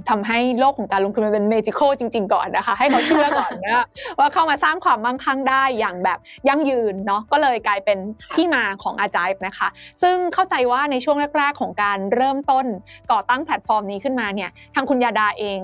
[0.09, 3.85] ทำให้โลกของการลงทุนมันเป็น magical จริง ๆ ก่อนนะคะ ให้เขาเชื่อก่อนนะ
[4.19, 7.97] ว่าเข้ามาสร้างความมั่งคั่งได้อย่างแบบยั่งยืนเนาะก็เลยกลายเป็น
[8.35, 9.67] ที่มาของอาจายนะคะ
[10.01, 12.65] ซึ่งเข้าใจว่าในช่วงแรก ๆ ของการเริ่มต้น
[13.11, 15.59] ก่อตั้งแพลตฟอร์มนี้ขึ้นมาเนี่ยทางคุณยาดาเอง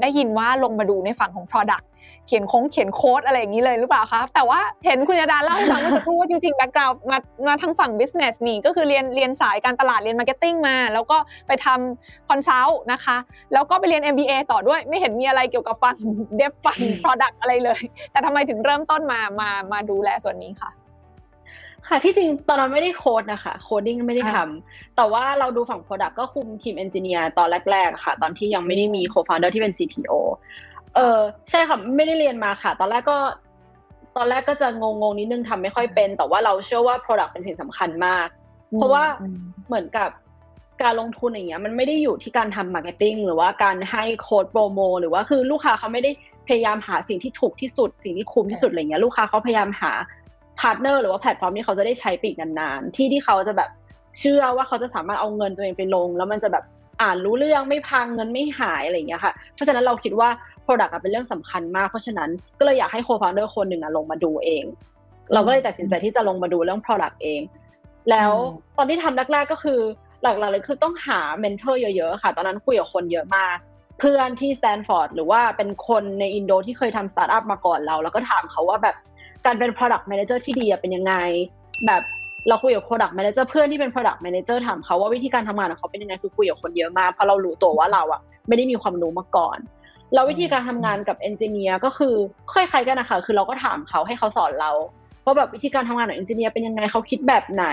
[0.00, 1.84] ได้ยินว่าลงมาดูในฝั่งของ Product
[2.26, 13.16] เขียนโค้งเขียนโค้ดอะไรอย่างนี้เลยหรือเปล่าคะแต่ว่าเห็นคุณยาดาเล่าให้ฟังเมื่อสักครู่ว่าจริงๆ background มามาทางฝั่ง business นี่ก็คือเรียนเรียนสายการตลาดเรียน marketing มา แล้วก็ไปทำ consult นะคะ
[13.52, 15.96] แล้วก็ไปเรียน MBA ต่อด้วยไม่เห็นมีอะไรเกี่ยวกับฟัน
[16.36, 17.80] เดฟฟัน product อะไรเลย
[18.12, 20.70] แต่ทำไมถึงเริ่มต้นมามามาดูแลส่วนนี้คะ
[21.88, 30.12] ค่ะที่จริงตอนนั้นไม่ได้โค้ดนะคะ coding ไม่ได้ทำแต่ว่าเราดูฝั่ง Product ก็คุมทีม engineer ตอนแรกๆค่ะ ตอนที่ยังไม่ได้มี co-founder ที่เป็น CTO
[30.96, 33.18] เออใช่ค่ะไม่ได้เรียนมาค่ะ ตอนแรกก็
[34.16, 38.26] ตอนแรกก็จะงงงนิดนึงทำไม่ค่อยเป็น แต่ว่าเราเชื่อว่า Product เป็นสิ่งสำคัญมาก
[38.76, 39.04] เพราะว่า
[39.66, 40.10] เหมือนกับ
[40.82, 46.10] การลงทุนอย่างเงี้ยมันไม่ได้อยู่ที่การทำ marketing หรือว่าการให้ code promo หรือว่าคือลูกค้าเขาไม่ได้
[46.48, 49.92] พยายามหาสิ่งที่ถูกที่สุด สิ่งที่คุ้มที่สุดอะไรเงี้ยลูกค้าเขาพยายามหา
[50.60, 53.70] partner หรือว่าแพลตฟอร์มที่เขาจะได้ใช้อีกนานๆ ที่ที่เขาจะแบบ
[54.18, 56.64] เชื่อว่าเขาจะสามารถเอาเงินตัวเองไปลง แล้วมันจะแบบ
[57.02, 60.28] อ่านรู้เรื่องไม่พังเงินไม่หายอะไรอย่างเงี้ยค่ะ เพราะฉะนั้นเราคิดว่า
[60.66, 64.64] Product เป็นเรื่องสำคัญมาก เพราะฉะนั้นก็เลยอยากให้ co-founder คนหนึ่งลงมาดูเอง
[65.32, 67.40] เราก็เลยตัดสินใจที่จะลงมาดูเรื่อง product เอง
[68.10, 68.32] แล้ว
[68.76, 69.80] ตอนที่ทำแรกๆก็คือ
[70.22, 73.56] หลักๆเลยคือต้องหา mentor เยอะๆค่ะ ตอนนั้นคุยกับคนเยอะมาก
[74.00, 78.96] เพื่อนที่สแตนฟอร์ดหรือว่าเป็นคนในอินโดที่เคยทำสตาร์ทอัพมาก่อนเรา แล้วก็ถามเขาว่าแบบ
[79.46, 81.14] การเป็น product manager ที่ดีเป็นยังไง
[81.86, 82.02] แบบ
[82.48, 89.58] เราคุยกับ product manager เพื่อนที่เป็น product manager ถามเขาว่าวิธีการทำงานของเขาเป็นยังไงคือคุยกับคนเยอะมากเพราะเรารู้ตัวว่าเราอะไม่ได้มีความรู้มาก่อน
[90.14, 92.14] แล้ววิธีการทำงานกับ engineer ก็คือ
[92.52, 94.70] คล้ายๆกันนะคะคือเราก็ถามเขาให้เขาสอนเรา
[95.24, 97.66] ว่าแบบวิธีการทำงานของเอนจิเนียร์เป็นยังไงเขาคิดแบบไหน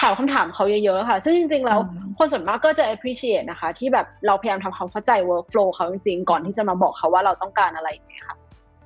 [0.00, 1.80] ถามคำถามเขาเยอะๆค่ะ ซึ่งจริงๆแล้ว
[2.18, 8.36] คนส่วนมากก็จะ appreciate นะคะ ที่แบบเราพยายามทำความเข้าใจ workflow เขาจริงๆ ก่อนที่จะมาบอกเขาว่าเราต้องการอะไรอย่างเงี้ยค่ะ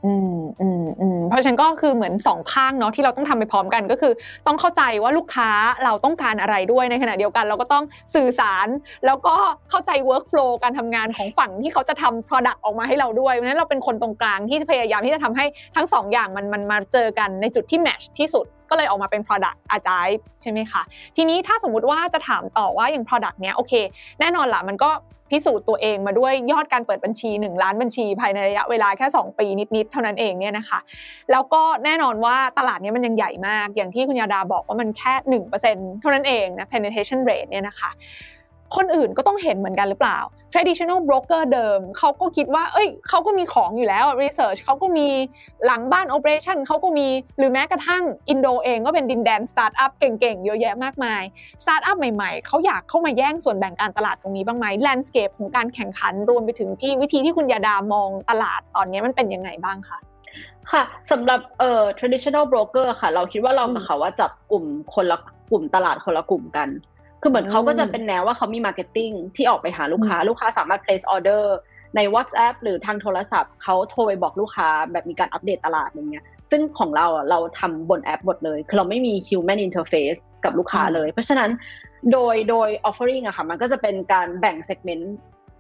[0.07, 4.13] อืมอืมอืมเพราะฉะนั้นก็คือเหมือนสองข้างเนาะที่เราต้องทำไปพร้อมกันก็คือ
[4.47, 5.51] ต้องเข้าใจว่าลูกค้า
[5.85, 7.85] เราต้องการอะไรด้วยในขณะเดียวกัน เราก็ต้อง
[8.15, 8.67] สื่อสาร
[9.07, 9.35] แล้วก็
[9.71, 15.45] เข้าใจ workflow การทำงานของฝั่งที่เขาจะทำ product ออกมาให้เราด้วยเพราะฉะนั้นเราเป็นคนตรงกลางที่พยายามที่จะทำให้
[15.77, 20.09] ทั้งสองอย่างมันมันมาเจอกันในจุดที่ match ที่สุดก็เลยออกมาเป็น product อาจาย
[20.43, 20.83] ใช่ไหมคะ
[21.17, 23.73] ทีนี้ถ้าสมมุติว่าจะถามต่อว่าอย่าง product เนี้ยโอเค
[24.21, 24.91] แน่นอนละมันก็
[25.31, 30.79] พิสูจน์ตัวเองมาด้วยยอดการเปิดบัญชี 1 ล้านบัญชี ภายในระยะเวลาแค่ 2 ปีนิดๆเท่านั้นเองเนี่ยนะคะ
[31.31, 35.15] แล้วก็แน่นอนว่าตลาดนี้มันยังใหญ่มาก อย่างที่คุณยาดาบอกว่ามันแค่
[35.55, 37.91] 1%เท่านั้นเองนะ penetration rate เนี่ยนะคะ
[38.77, 40.19] คนอื่นก็ต้องเห็นเหมือนกันหรือเปล่า
[40.53, 45.09] traditional broker เดิมเขาก็คิดว่า เอ้ยเขาก็มีของอยู่แล้ว research เขาก็มี
[45.67, 51.23] หลังบ้าน operation เขาก็มีหรือแม้กระทั่งอินโดเองก็เป็นดินแดน startup เก่งๆ เยอะแยะมากมาย
[51.63, 59.99] startup ใหม่ๆ เขาอยากเข้ามาแย่งส่วนแบ่งการตลาดตรงนี้บ้างไหม landscape ของการแข่งขันรวมไปถึงที่วิธีที่คุณยาดามองตลาดตอนนี้มันเป็นยังไงบ้างคะ
[60.73, 65.19] ค่ะสำหรับเอ่อ traditional broker ค่ะ เราคิดว่าเรากับเขาว่าจับกลุ่มคนละ
[65.51, 66.69] กลุ่มตลาดคนละกลุ่มกัน
[67.23, 71.45] คือเหมือนเขาก็จะเป็นแนวว่าเขามี marketing ที่ออกไปหาลูกค้า ลูกค้าสามารถ place order
[71.97, 81.51] ใน WhatsApp หรือทางโทรศัพท์เขาโทรไปบอกลูกค้าแบบมีการอัปเดตตลาดอย่างเงี้ย ซึ่งของเราอะเราทำบนแอปหมดเลย คือเราไม่มี human interface กับลูกค้าเลย เพราะฉะนั้น
[82.13, 85.05] โดยโดย offering อะค่ะ มันก็จะเป็นการแบ่ง segment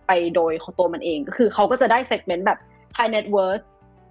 [0.07, 2.59] ไปโดยของตัวมันเอง ก็คือเขาก็จะได้ segment แบบ
[2.97, 3.64] high net worth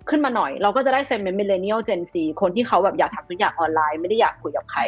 [0.10, 4.82] ขึ้นมาหน่อย เราก็จะได้ segment millennial gen Z คนที่เขาแบบอยากทำทุกอย่างออนไลน์ ไม่ได้อยากคุยกับใคร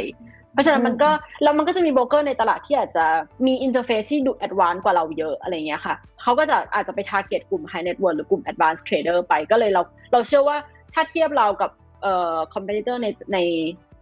[0.53, 1.09] เพราะฉะนั้นมันก็
[1.43, 3.05] แล้วมันก็จะมีโบรกเกอร์ในตลาดที่อาจจะ
[3.45, 9.81] มี interface ที่ดู advanced กว่าเราเยอะอะไรเงี้ยค่ะเขาก็จะอาจจะไป target กลุ่ม high net worth หรือกลุ่ม advanced trader ไปก็เลยเรา
[10.11, 10.57] เราเชื่อว่า
[10.93, 13.37] ถ้าเทียบเรากับเอ่อ competitor ในใน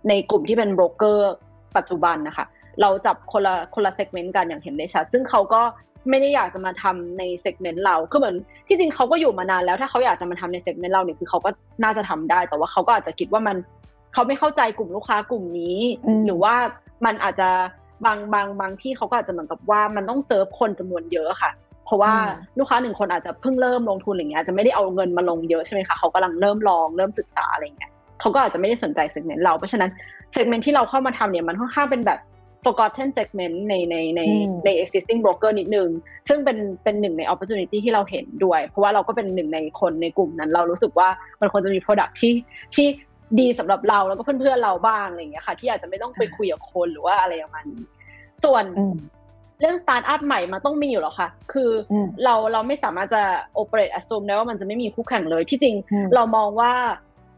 [0.10, 1.31] ในกลุ่มที่เป็นโบรกเกอร์
[1.77, 2.45] ปัจจุบันนะคะ
[2.81, 5.62] เราจับคนละคนละ segment กันอย่างเห็นได้ชัดซึ่งเขาก็
[6.10, 8.36] ไม่ได้อยากจะมาทำใน segment เราคือเหมือน
[8.67, 11.49] ที่จริงเขาก็อยู่มานานแล้วถ้าเขาอยากจะมาทำใน segment เราเนี่ยคือเขาก็
[11.83, 13.57] น่าจะทำได้ แต่ว่าเขาก็อาจจะคิดว่ามัน
[14.13, 15.78] เขาไม่เข้าใจกลุ่มลูกค้ากลุ่มนี้
[16.26, 16.56] หรือว่า
[17.06, 17.50] มันอาจจะ
[18.06, 21.52] บางบางบางที่เขาก็อาจจะเหมือนกับว่ามันต้องเซิร์ฟคนจำนวนเยอะค่ะ
[21.86, 22.13] เพราะว่า
[22.60, 29.89] ลูกค้าหนึ่งคนอาจจะเพิ่งเริ่มลงทุนอย่างเงี้ยจะไม่ได้เอาเงินมาลงเยอะใช่ไหมคะเขากำลังเริ่มลองเริ่มศึกษาอะไรเงี้ยเขาก็อาจจะไม่ได้สนใจ segment เราเพราะฉะนั้น
[30.34, 32.20] segment ที่เราเข้ามาทำเนี่ยมันค่อนข้างเป็นแบบ
[32.65, 34.22] forgotten segment ในในใน
[34.65, 35.89] ใน existing broker นิดนึง
[36.30, 41.10] ซึ่งเป็นเป็นหนึ่งใน opportunity ที่เราเห็นด้วย เพราะว่าเราก็เป็นหนึ่งในคนในกลุ่มนั้น เรารู้สึกว่า
[41.41, 42.34] มันควรจะมี product ที่
[42.76, 42.88] ที่
[43.40, 47.84] ดีสำหรับเราแล้วก็เพื่อนๆเราบ้างอะไรอย่างเงี้ยค่ะ ที่อาจจะไม่ต้องไปคุยกับคนหรือว่าอะไรประมาณนี้
[48.44, 48.66] ส่วน
[49.60, 51.70] เรื่องสตาร์ทอัพใหม่มันต้องมีอยู่แล้วค่ะ คือ
[52.24, 55.76] เราเราไม่สามารถจะ operate assume ได้ว่ามันจะไม่มีคู่แข่งเลย ที่จริง
[56.16, 56.74] เรามองว่า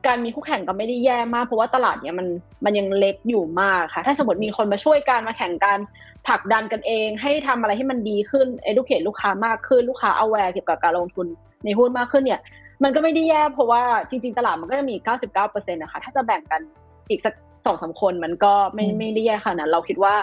[0.07, 2.27] การมีคู่แข่งก็ไม่ได้แย่มาก เพราะว่าตลาดเนี้ยมัน
[2.65, 5.77] มันยังเล็กอยู่มากค่ะ ถ้าสมมติมีคนมาช่วยกันมาแข่งกัน
[6.27, 11.25] ผลักดันกันเอง ให้ทำอะไรให้มันดีขึ้น educate ลูกค้ามากขึ้น ลูกค้า aware เกี่ยวกับการลงทุน
[11.65, 12.41] ในหุ้นมากขึ้นเนี่ย
[12.83, 14.95] มันก็ไม่ได้แย่เพราะว่าจริง ๆ ตลาดมันก็จะมี
[15.35, 16.61] 99%นะคะถ้าจะแบ่งกัน
[17.09, 17.33] อีกสัก
[17.65, 20.15] สองสาคนมันก็ไม่ไม่ได้แย่ขนาดนั้นเราคิดว่า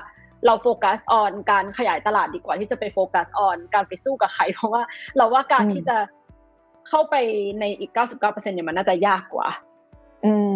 [0.46, 4.82] เราโฟกัสออนการขยายตลาดดีกว่าที่จะไปโฟกัสออนการไปสู้กับใครเพราะว่า
[5.16, 5.96] เราว่าการที่จะ
[6.88, 7.14] เข้าไป
[7.60, 9.48] ในอีก 99%เนี่ยมันน่าจะยากกว่า
[10.24, 10.34] อื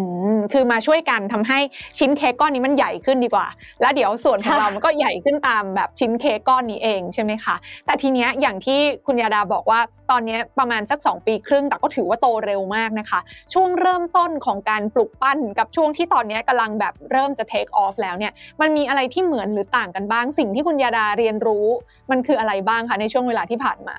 [0.53, 1.59] คือมาช่วยกันทำให้
[1.99, 3.47] ชิ้นเค้กก้อนนี้มันใหญ่ขึ้นดีกว่า
[3.81, 9.79] แล้วเดี๋ยวส่วนของเรามันก็ใหญ่ขึ้นตามแบบชิ้นเค้กก้อนนี้เองใช่ไหมคะแต่ทีเนี้ยอย่างที่คุณยาดาบอกว่า
[10.11, 13.19] ตอนนี้ประมาณสัก 2 ปีครึ่ง แต่ก็ถือว่าโตเร็วมากนะคะ
[13.53, 21.65] ช่วงเริ่มต้นของการปลุกปั้นกับช่วงที่ตอนนี้กำลังแบบเริ่มจะ take off แล้วเนี่ยมันมีอะไรที่เหมือนหรือต่างกันบ้าง สิ่งที่คุณยาดาเรียนรู้
[22.11, 23.97] มันคืออะไรบ้างคะในช่วงเวลาที่ผ่านมา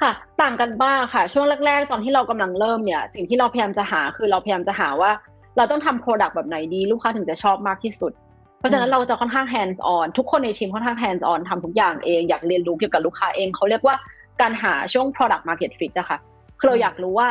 [0.00, 5.10] ค่ะต่างกันบ้างค่ะ ช่วงแรก ๆ ตอนที่เรากำลังเริ่มเนี่ย สิ่งที่เราพยายามจะหาคือเราพยายามจะหาว่า
[5.56, 8.12] เราต้องทำโปรดักต์แบบไหนดี ลูกค้าถึงจะชอบมากที่สุด
[8.58, 13.94] เพราะฉะนั้นเราจะค่อนข้าง hands on ทุกคนในทีมค่อนข้าง hands on ทำทุกอย่างเองอยากเรียนรู้เกี่ยวกับลูกค้าเองเขาเรียกว่า
[14.40, 16.18] การหาช่วง product market fit นะคะ
[16.58, 17.28] คือเราอยากรู้ว่า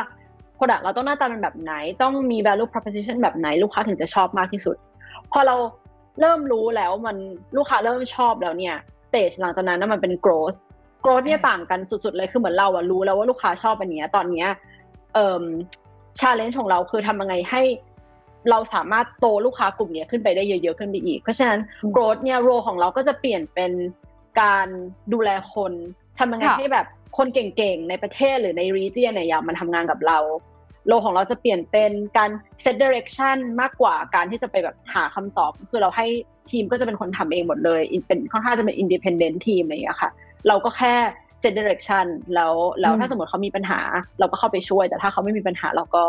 [0.58, 4.76] product เราต้องหน้าตาเป็นแบบไหน ต้องมี value proposition แบบไหน ลูกค้าถึงจะชอบมากที่สุด
[5.32, 5.56] พอเรา
[6.20, 7.16] เริ่มรู้แล้วมัน
[7.56, 10.56] ลูกค้าเริ่มชอบแล้วเนี่ย stage หลังจากนั้นนมันเป็น growth
[11.02, 14.48] โกรธเนี่ยต่างกันสุดๆเลยคือเหมือนเราอะรู้แล้วว่าลูกค้าชอบอันนี้ตอนเนี้ย
[15.14, 15.44] เอ่อ
[16.20, 17.62] ชาเลนจ์ของเราคือทำยังไงให้
[18.50, 21.60] เราสามารถโตลูกค้ากลุ่มนี้ขึ้นไปได้เยอะๆขึ้นไปอีก เพราะฉะนั้น
[21.94, 23.72] growth เนี่ยโรของเราก็จะเปลี่ยนเป็น
[24.40, 24.66] การ
[25.12, 25.72] ดูแลคน
[26.18, 26.86] ทำยังไงให้แบบ
[27.18, 30.18] คนเก่งๆ ในประเทศหรือใน region เนี่ยอยากมาทำงานกับเรา
[30.86, 32.30] โลของเราจะเปลี่ยนเป็นการ
[32.64, 36.06] set direction มากกว่าการที่จะไปแบบหาคำตอบ คือเราให้
[36.50, 40.10] ทีมก็จะเป็นคนทำเองหมดเลย เป็นค่อนข้างจะเป็น independent ทีมอะไรอย่างเงี้ยค่ะ
[40.48, 40.94] เราก็แค่
[41.42, 43.80] set direction แล้วแล้วถ้าสมมติเขามีปัญหา
[44.18, 46.04] เราก็เข้าไปช่วย แต่ถ้าเขาไม่มีปัญหาเราก็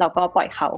[0.00, 0.68] เราก็ปล่อยเขา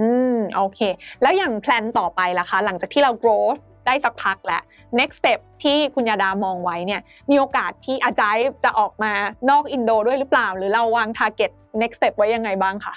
[0.00, 0.80] อืมโอเค
[1.22, 3.44] แล้วอย่างแพลนต่อไปล่ะคะ หลังจากที่เรา grow
[3.86, 4.62] ได้สักพักแล้ว
[4.98, 9.12] next step ที่คุณยาดามองไว้เนี่ย มีโอกาสที่อาจายจะออกมา
[9.50, 12.94] นอกอินโดด้วยหรือเปล่า หรือเราวาง target next step ไว้ยังไงบ้างคะ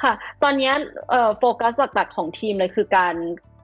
[0.00, 0.72] ค่ะ ตอนนี้
[1.38, 3.14] โฟกัสหลักๆของทีมเลยคือการ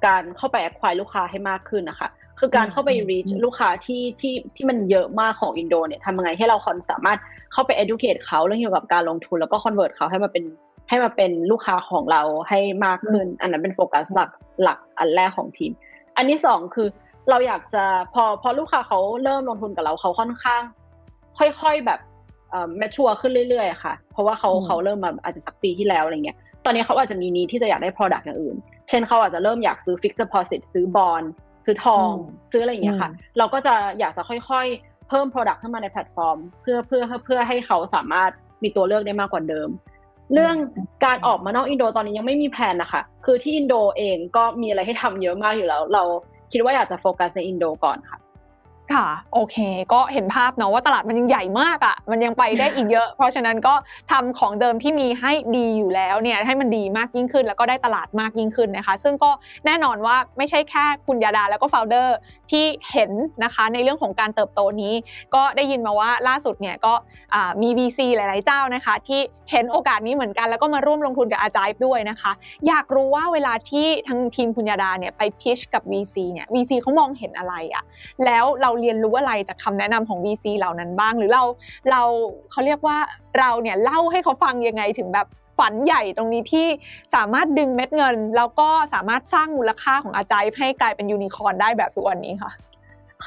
[0.06, 7.18] การเข้าไป acquire ลูกค้าให้มากขึ้นนะคะ คือการเข้าไป reach ลูกค้าที่ที่ที่มันเยอะมากของอินโดเนี่ยทำยังไงให้เราคนสามารถ
[7.52, 10.44] เข้าไป educate เขาเรื่องเกี่ยวกับการลงทุนแล้วก็ convert เขาให้มาเป็น
[10.88, 14.30] ให้มาเป็นลูกค้าของเราให้มากขึ้น อันนั้นเป็นโฟกัสหลัก
[14.62, 15.72] หลักอันแรกของทีม
[16.16, 16.88] อันที่สองคือ
[17.30, 20.62] เราอยากจะพอพอลูกค้าเขาเริ่มลงทุนกับเราเขาค่อนข้าง
[21.38, 22.00] ค่อยๆแบบ
[22.78, 28.56] แมชชัวร์ขึ้นเรื่อยๆค่ะ เพราะว่าเขาเขาเริ่มมาอาจจะสักปีที่แล้วอะไรเงี้ย ตอนนี้เขาอาจจะมีนี้ที่จะอยากได้ Product อย่างอื่น
[28.88, 31.22] เช่นเขาอาจจะเริ่มอยากซื้อ Fixed Deposit ซื้อบอล
[31.64, 32.12] ซื้อทอง
[32.52, 38.30] ซื้ออะไรอย่างเงี้ยค่ะ เราก็จะอยากจะค่อยๆ เพิ่ม Product ขึ้นมาในแพลตฟอร์ม เพื่อเพื่อเพื่อให้เขาสามารถ
[38.62, 39.68] มีตัวเลือกได้มากกว่าเดิม
[40.32, 40.56] เรื่อง
[41.04, 46.02] การออกมานอกอินโดตอนนี้ยังไม่มีแผนนะคะ คือที่อินโดเองก็มีอะไรให้ทำเยอะมากอยู่แล้ว เรา
[46.52, 48.18] คิดว่าอยากจะโฟกัสในอินโดก่อนค่ะ
[48.92, 49.56] ค่ะโอเค
[49.92, 53.74] ก็เห็นภาพเนาะว่าตลาดมันยังใหญ่มากอะ่ะ มันยังไปได้อีกเยอะ เพราะฉะนั้นก็
[54.10, 59.30] ทำของเดิมที่มีให้ดีอยู่แล้วเนี่ยให้มันดีมากยิ่งขึ้น แล้วก็ได้ตลาดมากยิ่งขึ้นนะคะ ซึ่งก็
[59.66, 62.16] แน่นอนว่าไม่ใช่แค่คุณยาดาแล้วก็โฟลเดอร์
[62.50, 63.10] ที่เห็น
[63.44, 64.94] นะคะในเรื่องของการเติบโตนี้
[65.34, 66.94] ก็ได้ยินมาว่าล่าสุดเนี่ยก็
[67.62, 69.20] มี VC หลาย ๆ เจ้านะคะ ที่
[69.50, 72.32] เห็นโอกาสนี้เหมือนกันแล้วก็มาร่วมลงทุนกับอาจายด้วยนะคะ
[72.68, 77.84] อยากรู้ว่าเวลาที่ทางทีมคุณยาดาเนี่ยไปพิชกับ VC เนี่ย VC เขามองเห็นอะไรอะ
[78.24, 81.42] แล้วเราเรียนรู้อะไรจากคำแนะนำของ VC เหล่านั้นบ้าง หรือเรา
[81.90, 82.02] เรา
[82.50, 82.98] เขาเรียกว่า
[83.38, 85.26] เราเนี่ยเล่าให้เขาฟังยังไงถึงแบบ
[85.58, 86.66] ฝันใหญ่ตรงนี้ที่
[87.14, 92.52] สามารถดึงเม็ดเงิน แล้วก็สามารถสร้างมูลค่าของอาจายให้กลายเป็นยูนิคอร์นได้แบบทุกวันนี้ค่ะ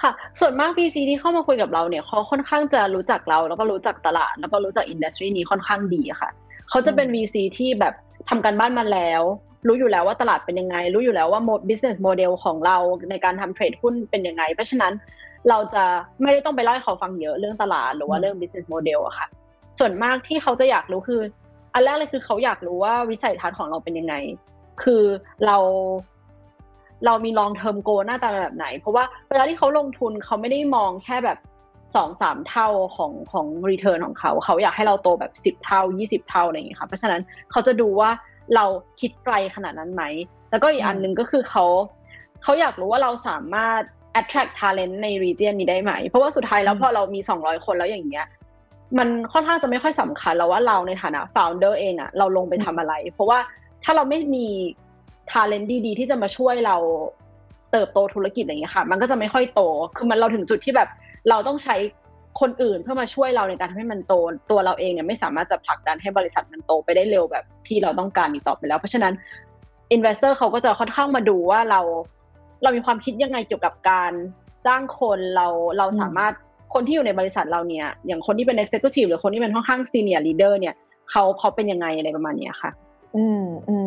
[0.01, 6.29] ค่ะ ส่วนมาก VC ที่เข้ามาคุยกับเราเนี่ยเขาค่อนข้างจะรู้จักเรา แล้วก็รู้จักตลาด แล้วก็รู้จักอินดัสทรีนี้ค่อนข้างดีค่ะ
[6.69, 7.93] เขาจะเป็น VC ที่แบบ
[8.29, 9.21] ทำการบ้านมาแล้ว
[9.67, 12.77] รู้อยู่แล้วว่าตลาดเป็นยังไง รู้อยู่แล้วว่า business model ของเรา
[13.09, 14.93] ในการทำเทรดหุ้นเป็นยังไง เพราะฉะนั้น
[15.49, 15.83] เราจะ
[16.21, 19.27] ไม่ได้ต้องไปเล่าให้เขาฟังเยอะเรื่องตลาดหรือว่าเรื่อง business model อะค่ะ
[19.79, 21.21] ส่วนมากที่เขาจะอยากรู้คือ
[21.73, 24.15] อันแรกเลยคือเขาอยากรู้ว่าวิสัยทัศน์ของเราเป็นยังไง
[24.83, 25.03] คือ
[25.45, 25.57] เรา
[27.05, 31.37] เรามี long term goal หน้าตาแบบไหน เพราะว่าเวลาที่เขาลงทุนเขาไม่ได้มองแค่แบบ
[31.95, 38.09] สองสามเท่าของของ return ของเขา เขาอยากให้เราโตแบบสิบเท่ายี่สิบเท่าอะไรอย่างเงี้ยค่ะเพราะฉะนั้นเขาจะดูว่า
[38.55, 38.65] เรา
[38.99, 40.03] คิดไกลขนาดนั้นไหม
[40.51, 41.65] แล้วก็อีกอันหนึ่งก็คือเขา
[42.43, 43.81] เขาอยากรู้ว่าเราสามารถ
[44.19, 48.25] attract talent ใน region นี้ได้ไหม เพราะว่าสุดท้ายแล้วพอเรามี 200 คนแล้วอย่างเงี้ย
[48.97, 53.39] มันค่อนข้างจะไม่ค่อยสำคัญแล้วว่าเราในฐานะ founder เองอะเราลงไปทำอะไร เพราะว่า
[53.83, 54.47] ถ้าเราไม่มี
[55.31, 56.77] talent ดีๆ ที่จะมาช่วยเรา
[57.71, 59.61] เติบโตธุรกิจอย่างเงี้ยค่ะ มันก็จะไม่ค่อยโต
[59.97, 60.89] คือมันเราถึงจุดที่แบบ
[61.29, 61.75] เราต้องใช้
[62.41, 64.13] คนอื่นเพื่อมาช่วยเราในการทำให้มันโต
[64.51, 69.13] ตัวเราเองเนี่ยไม่สามารถจะผลักดันให้บริษัทมันโตไปได้เร็วแบบที่เราต้องการอีกต่อไปแล้ว เพราะฉะนั้น
[69.95, 71.81] investor เขาก็จะค่อนข้างมาดูว่าเรา
[72.63, 74.11] เรามีความคิดยังไงเกี่ยวกับการ
[74.67, 76.33] จ้างคนเราเราสามารถ
[76.73, 80.75] คนที่อยู่ในบริษัทเราเนี่ยอย่างคนที่เป็น executive หรือคนที่เป็นค่อนข้าง senior leader เนี่ย
[81.09, 82.71] เขาเขาเป็นยังไงอะไรประมาณนี้ค่ะ
[83.15, 83.77] อืมอื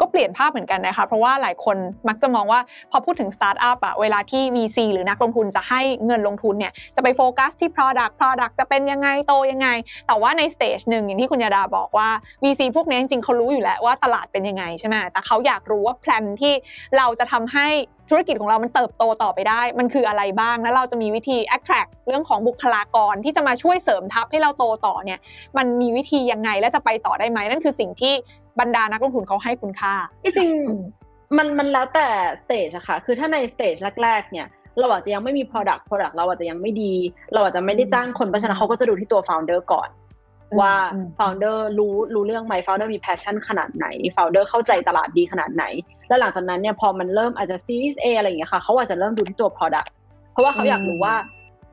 [0.00, 1.76] ก็เปลี่ยนภาพเหมือนกันนะคะ เพราะว่าหลายคน
[2.08, 9.68] มักจะมองว่าพอพูดถึงสตาร์ทอัพอะเวลาที่ VC หรือนักลงทุนจะให้เงินลงทุนเนี่ยจะไปโฟกัสที่ Product Product จะเป็นยังไงโตยังไง
[10.06, 12.08] แต่ว่าใน stage หนึ่งอย่างที่คุณยาดาบอกว่า
[12.42, 16.54] VC พวกนี้จริงๆเขารู้อยู่แล้วว่าตลาดเป็นยังไงใช่ไหมแต่เขาอยากรู้ว่า plan ที่
[16.96, 17.68] เราจะทำให้
[18.10, 25.18] ธุรกิจของเรามันเติบโตต่อไปได้ มันคืออะไรบ้าง แล้วเราจะมีวิธี attract เรื่องของบุคลากรที่จะมาช่วยเสริมทัพให้เราโตต่อเนี่ย
[25.56, 28.14] มันมีวิธียังไงและจะไปต่อได้ไหม นั่นคือสิ่งที่
[28.60, 30.50] บรรดานักลงทุนเขาให้คุณค่าจริง
[31.36, 32.08] มันมันแล้วแต่
[32.42, 34.46] stage อะค่ะ คือถ้าใน stage แรก ๆ เนี่ย
[34.78, 36.94] เราอาจจะยังไม่มี product product เราอาจจะยังไม่ดี
[37.32, 39.88] เราอาจจะไม่ได้จ้างคนเพราะฉะนั้นเขาก็จะดูที่ตัว founder ก่อน
[40.60, 40.74] ว่า
[41.18, 45.64] founder รู้รู้เรื่องไหม founder มี passion ขนาดไหน founder เข้าใจตลาดดีขนาดไหน
[46.08, 49.88] แล้วหลังจากนั้นเนี่ยพอมันเริ่มอาจจะ series A อะไรอย่างเงี้ยค่ะเขาอาจจะเริ่มดูที่ตัว product
[50.32, 51.14] เพราะว่าเขาอยากรู้ว่า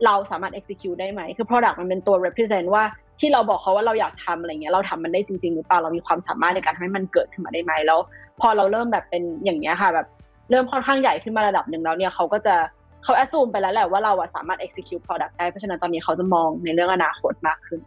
[0.05, 2.83] เราสามารถ execute ได้ไหม คือ product มันเป็นตัว represent ว่า
[3.21, 7.99] ที่เราบอกเขาว่าเราอยากทำอะไรเงี้ยเราทำมันได้จริงๆหรือเปล่าเรามีความสามารถในการทำให้มันเกิดขึ้นมาได้ไหมแล้ว
[8.41, 10.07] พอเราเริ่มแบบเป็นอย่างเงี้ยค่ะแบบ
[10.49, 12.55] เริ่มค่อนข้างใหญ่ขึ้นมาระดับหนึ่งแล้วเนี่ยเขาก็จะ
[13.03, 17.79] เขาแอสซูมไปแล้วแหละว่าเราสามารถ execute product ได้เพราะฉะนั้นตอนนี้เขาจะมองในเรื่องอนาคตมากขึ้น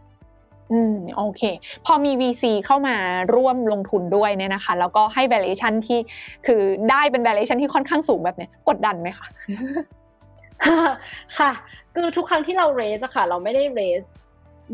[0.71, 1.41] อืมโอเค
[1.85, 2.95] พอมี VC เข้ามา
[3.35, 5.99] ร่วมลงทุนด้วยเนี่ยนะคะ แล้วก็ให้ valuation ที่
[6.45, 9.27] คือได้เป็น valuation ที่ค่อนข้างสูงแบบเนี้ยกดดันไหมคะ
[11.37, 11.51] ค่ะ
[11.95, 14.07] คือทุกครั้งที่เรา raise อะค่ะ เราไม่ได้ raise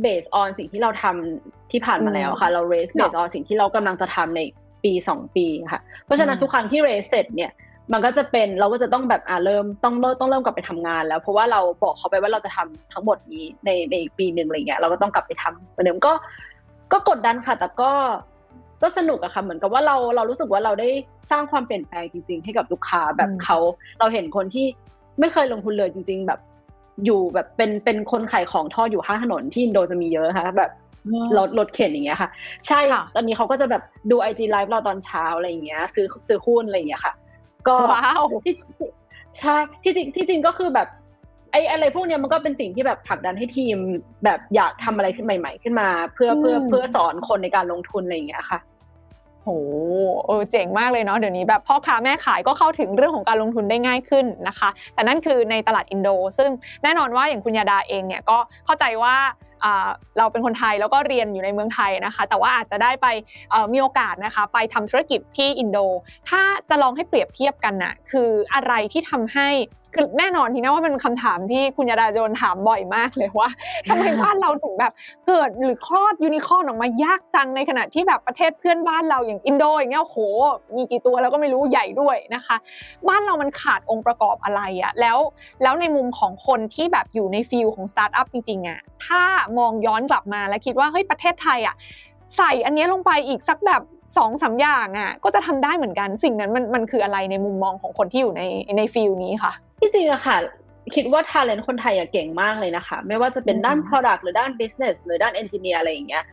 [0.05, 4.41] based on สิ่งที่เราทำที่ผ่านมาแล้วค่ะ เรา raise based on สิ่งที่เรากำลังจะทำใน
[4.83, 7.51] ปีสองปีค่ะ เพราะฉะนั้นทุกครั้งที่ raise เสร็จเนี่ย
[7.93, 16.13] มันก็จะเป็นเราก็จะต้องแบบอ่าเริ่มต้องเริ่มต้องเริ่มกลับไปทำงานแล้ว เพราะว่าเราบอกเขาไปว่าเราจะทำทั้งหมดนี้ในในอีกปีหนึ่งอะไรเงี้ยเราก็ต้องกลับไปทำเหมือนเดิมก็
[16.91, 17.91] ก็กดดันค่ะ แต่ก็
[18.81, 20.89] ก็สนุกอะค่ะเหมือนกับว่าเราเรารู้สึกว่าเราได้
[21.31, 23.57] สร้างความเปลี่ยนแปลงจริง ๆ ให้กับลูกค้าแบบเขา
[23.99, 24.65] เราเห็นคนที่
[25.19, 26.39] ไม่เคยลงทุนเลยจริง ๆ แบบ
[27.05, 30.71] อยู่แบบเป็นเป็นคนขายของทอดอยู่ข้างถนนที่อินโดจะมีเยอะค่ะแบบ
[31.37, 32.29] รถรถเข็นอย่างเงี้ยค่ะ
[32.67, 32.79] ใช่
[33.15, 37.13] ตอนนี้เขาก็จะแบบดูไอจีไลฟ์เราตอนเช้าอะไรอย่างเงี้ย ซื้อซื้อหุ้นอะไรอย่างเงี้ยค่ะ
[37.67, 38.55] ก็ว้าวที่
[39.39, 40.87] ใช่ที่จริงที่จริงก็คือแบบ
[41.51, 43.77] ไอ้อะไรพวกเนี้ยมันก็เป็นสิ่งที่แบบผลักดันให้ทีม
[44.23, 48.59] แบบอยากทำอะไรขึ้นใหม่ ๆ ขึ้นมา เพื่อเพื่อเพื่อสอนคนในการลงทุนอะไรอย่างเงี้ยค่ะ
[49.43, 49.49] โห
[50.27, 56.49] เออเจ๋งมากเลยเนาะเดี๋ยวนี้แบบพ่อค้าแม่ขายก็เข้าถึงเรื่องของการลงทุนได้ง่ายขึ้นนะคะ แต่นั่นคือในตลาดอินโด ซึ่ง
[56.83, 59.15] แน่นอนว่าอย่างคุณยาดาเองเนี่ยก็เข้าใจว่า
[60.17, 63.07] เราเป็นคนไทยแล้วก็เรียนอยู่ในเมืองไทยนะคะ แต่ว่าอาจจะได้ไป
[63.73, 65.77] มีโอกาสนะคะไปทำธุรกิจที่อินโด
[66.29, 69.49] ถ้าจะลองให้เปรียบเทียบกันนะ่ะคืออะไรที่ทำให้
[69.93, 73.49] คือแน่นอนทีนะว่าเป็นคำถามที่คุณยาดาโดนถามบ่อยมากเลยว่า
[73.89, 74.93] ทำไมบ้านเราถึงแบบ
[75.27, 80.17] เกิดหรือคลอดยูนิคอร์นออกมายากจังในขณะที่แบบประเทศเพื่อนบ้านเราอย่างอินโดอย่างเงี้ยโห
[80.75, 82.55] มีกี่ตัวแล้วก็ไม่รู้ใหญ่ด้วยนะคะ
[83.09, 85.17] บ้านเรามันขาดองค์ประกอบอะไรอะแล้ว
[85.63, 89.23] แล้วในมุมของคนที่แบบอยู่ใน field ของสตาร์ทอัพจริงๆอะถ้า
[89.57, 91.75] มองย้อนกลับมาแล้วคิดว่าเฮ้ยประเทศไทยอะ
[92.37, 93.81] ใส่อันนี้ลงไปอีกสักแบบ
[94.17, 98.43] สองสามอย่างอะก็จะทำได้เหมือนกันสิ่งนั้นมันมันคืออะไรในมุมมองของคนที่อยู่ใน
[98.77, 100.37] ใน field นี้ค่ะที่จริงอะค่ะ
[100.95, 106.23] คิดว่า talent คนไทยอะเก่งมากเลยนะคะ ไม่ว่าจะเป็นด้าน product หรือด้าน business หรือด้าน engineer อะไรอย่างเงี้ย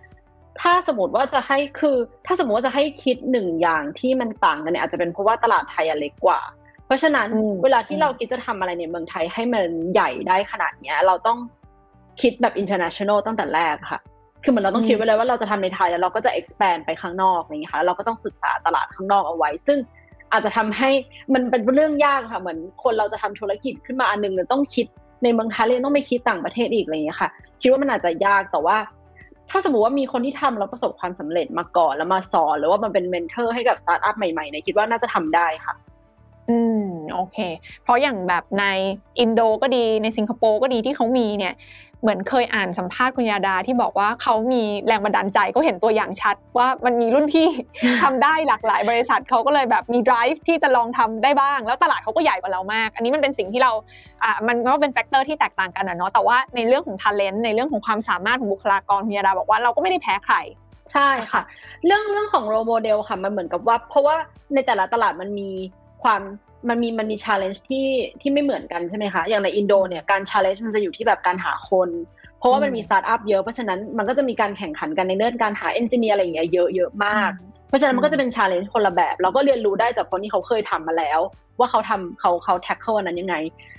[0.60, 6.40] ถ้าสมมติว่าจะให้คือ ถ้าสมมติว่าจะให้คิดหนึ่งอย่างที่มันต่างกันเนี่ยอาจจะเป็นเพราะว่าตลาดไทยเล็กกว่า
[6.86, 7.28] เพราะฉะนั้น
[7.62, 11.38] เวลาที่เราคิดจะทำอะไรในเมืองไทยให้มันใหญ่ได้ขนาดเนี้ย เราต้อง
[12.20, 14.00] คิดแบบ international ตั้งแต่แรกค่ะ
[14.42, 19.78] คือเหมือนเราต้องคิดไว้เลยว่าเราจะทำในไทยแล้วเราก็จะ expand ไปข้างนอกอะไรอย่างนี้ค่ะเราก็ต้องศึกษาตลาดข้างนอกเอาไว้ ซึ่ง
[20.32, 20.90] อาจจะทำให้
[21.34, 24.86] มันเป็นเรื่องยากค่ะเหมือนคนเราจะทำธุรกิจขึ้นมาอันนึงเราต้องคิด
[25.22, 27.28] ในเมืองไทยเลยต้องไปคิดต่างประเทศอีกอะไรอย่างเงี้ยค่ะ
[27.60, 28.76] คิดว่ามันอาจจะยากแต่ว่า
[29.50, 35.74] ถ้าสมมติว่ามีคนที่ทำแล้วประสบความสำเร็จมาก่อนแล้วมาสอน หรือว่ามันเป็น mentor ให้กับสตาร์ทอัพใหม่ๆเนี่ยคิดว่าน่าจะทำได้ค่ะ
[36.50, 37.38] อืมโอเค
[37.82, 38.64] เพราะอย่างแบบใน
[39.20, 41.54] อินโดก็ดีในสิงคโปร์ก็ดีที่เขามีเนี่ย
[42.02, 47.48] เหมือนเคยอ่านสัมภาษณ์คุณยาดาที่บอกว่าเขามีแรงบันดาลใจก็เห็นตัวอย่างชัด ว่ามันมีรุ่นพี่
[48.02, 53.72] ทำได้หลากหลายบริษัทเขาก็เลยแบบมี drive ที่จะลองทำได้บ้าง แล้วตลาดเขาก็ใหญ่กว่าเรามาก อันนี้มันเป็นสิ่งที่เรา
[54.24, 60.36] อ่ามันก็เป็น factor ที่แตกต่างกันนะเนาะแต่ว่าในเรื่องของ talent ในเรื่องของความสามารถของบุคลากรคุณยาดาบอกว่าเราก็ไม่ได้แพ้ใคร
[60.92, 61.42] ใช่ค่ะ
[61.84, 64.16] เรื่องเรื่องของ role mod el ค่ะมันเหมือนกับว่า เพราะว่า
[64.54, 65.50] ในแต่ละตลาดมันมี
[66.02, 66.22] ความ
[66.68, 67.86] มันมีมันมี challenge ที่
[68.20, 71.88] ที่ไม่เหมือนกันใช่ไหมคะอย่างในอินโดเนี่ยการ challenge มันจะอยู่ที่แบบการหาคน
[72.38, 77.30] เพราะว่ามันมีสตาร์ทอัพเยอะเพราะฉะนั้นมันก็จะมีการแข่งขันกันในเรื่องการหา engineer อะไรอย่างเงี้ยเยอะเยอะมาก
[77.68, 81.20] เพราะฉะนั้นมันก็จะเป็น challenge คนละแบบ เราก็เรียนรู้ได้จากคนที่เขาเคยทำมาแล้ว
[81.58, 83.34] ว่าเขาทำเขาเขา tackle นั้นยังไง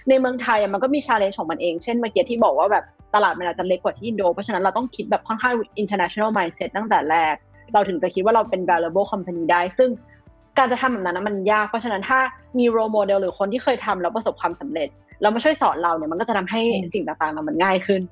[0.09, 2.83] ในเมืองไทยมันก็มี challenge ของมันเองเช่นเมื่อกี้ที่บอกว่าแบบ
[3.15, 7.35] ตลาดมันอาจจะเล็กกว่าที่อินโด เพราะฉะนั้นเราต้องคิดแบบค่อนข้าง international mindset ตั้งแต่แรก
[7.73, 9.89] เราถึงจะคิดว่าเราเป็น valuable company ได้ ซึ่ง
[10.57, 12.19] การจะทำแบบนั้นมันยาก เพราะฉะนั้นถ้า
[12.59, 14.89] มี role model หรือคนที่เคยทำแล้วประสบความสำเร็จ
[15.21, 16.61] แล้วมาช่วยสอนเราเนี่ยมันก็จะทำให้
[16.93, 18.03] สิ่งต่างๆมันง่ายขึ้น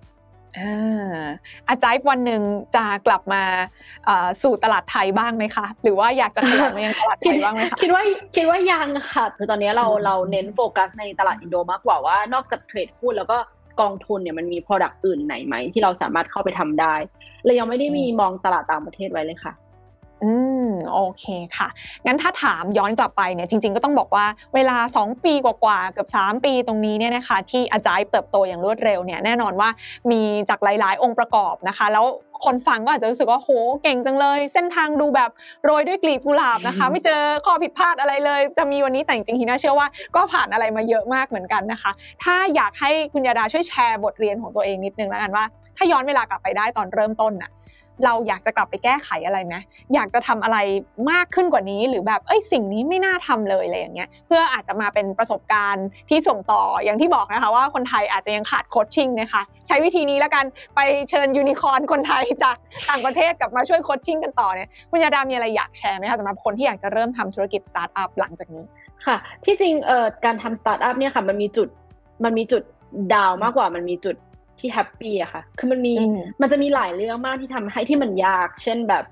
[1.70, 2.42] อาจารย์วันหนึ่ง
[2.76, 3.44] จะกลับมา
[4.44, 8.04] สู่ตลาดไทยบ้างไหมคะ หรือว่าอยากจะขยับมายังตลาดไทยบ้างไหมคะคิดว่า
[8.36, 13.38] คิดว่ายังค่ะคือตอนนี้เราเราเน้นโฟกัสในตลาดอินโดมากกว่าว่านอกจากเทรดหุ้นแล้วก็
[13.82, 16.96] กองทุนเนี่ยมันมี Product อื่นไหนไหมที่เราสามารถเข้าไปทำได้
[17.44, 19.54] เลยยังไม่ได้มีมองตลาดต่างประเทศไว้เลยค่ะ
[20.24, 20.32] อื
[20.66, 21.26] มโอเค
[21.58, 21.68] ค่ะ
[22.06, 24.26] งั้นถ้าถามย้อนกลับไปเนี่ยจริง ๆ ก็ต้องบอกว่า
[24.56, 29.70] เวลา 2 ปีกว่าๆเกือบ3 ปีตรงนี้เนี่ยนะคะที่อาจารย์เติบโตอย่างรวดเร็วเนี่ยแน่นอนว่า
[30.12, 32.06] มีจากหลาย ๆ องค์ประกอบนะคะ แล้ว
[32.46, 33.50] คนฟังก็อาจจะรู้สึกว่าโห
[33.84, 35.30] เก่งจังเลย เส้นทางดูแบบ
[35.64, 41.92] โรยด้วยกลีบกุหลาบนะคะ ไม่เจอข้อผิดพลาดอะไรเลย จะมีวันนี้แต่จริงๆทีน่าเชื่อว่าก็ผ่านอะไรมาเยอะมากเหมือนกันนะคะ
[42.24, 45.46] ถ้าอยากให้คุณยาดาช่วยแชร์บทเรียนของตัวเองนิดนึงแล้วกันว่า
[45.78, 47.52] ถ้าย้อนเวลากลับไปได้ตอนเริ่มต้นน่ะ
[48.06, 49.56] เราอยากจะกลับไปแก้ไขอะไรไหม
[49.94, 50.58] อยากจะทำอะไร
[51.12, 60.46] มากขึ้นกว่านี้ หรือแบบเอ้ยสิ่งนี้ไม่น่าทำเลยอะไรอย่างเงี้ยเพื่ออาจจะมาเป็นประสบการณ์ที่ส่งต่ออย่างที่บอกนะคะว่าคนไทยอาจจะยังขาดโคชชิ่งนะคะใช้วิธีนี้แล้วกัน
[60.76, 60.80] ไป
[61.10, 62.58] เชิญยูนิคอร์นคนไทยจาก
[62.90, 68.64] ต่างประเทศกลับมาช่วย coaching กันต่อเนี่ยคุณยาดามีอะไรอยากแชร์ไหมคะสำหรับคนที่อยากจะเริ่มทำธุรกิจสตาร์ทอัพหลังจากนี้
[69.06, 71.68] ค่ะที่จริงเอ่อการทำสตาร์ทอัพเนี่ยค่ะมันมีจุด
[72.24, 72.64] มันมีจุด
[73.14, 74.16] down มากกว่ามันมีจุด
[74.60, 75.94] ที่แฮปปี้อะค่ะ คือมันมี
[76.42, 79.04] มันจะมีหลายเรื่องมากที่ทำให้ที่มันยาก เช่นแบบ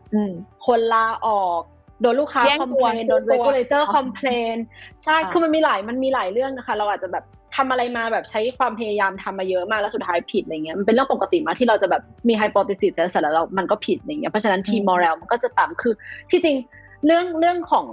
[0.65, 1.61] คนลาออก
[2.01, 4.55] โดนลูกค้า complain โดน regulator complain
[5.03, 7.25] ใช่ คือมันมีหลาย มันมีหลายเรื่องนะคะ เราอาจจะแบบ
[7.55, 15.93] ทำอะไรมาแบบใช้ความพยายามทำมาเยอะมากแล้วสุดท้ายผิดอะไรเงี้ย มันเป็นเรื่องปกติมากที่เราจะแบบมี hypothesis แต่เสร็จแล้วมันก็ผิดอย่างเงี้ย เพราะฉะนั้น team morale มันก็จะต่ำคือ
[16.31, 16.57] ที่จริง
[17.05, 17.87] เรื่องเรื่องของ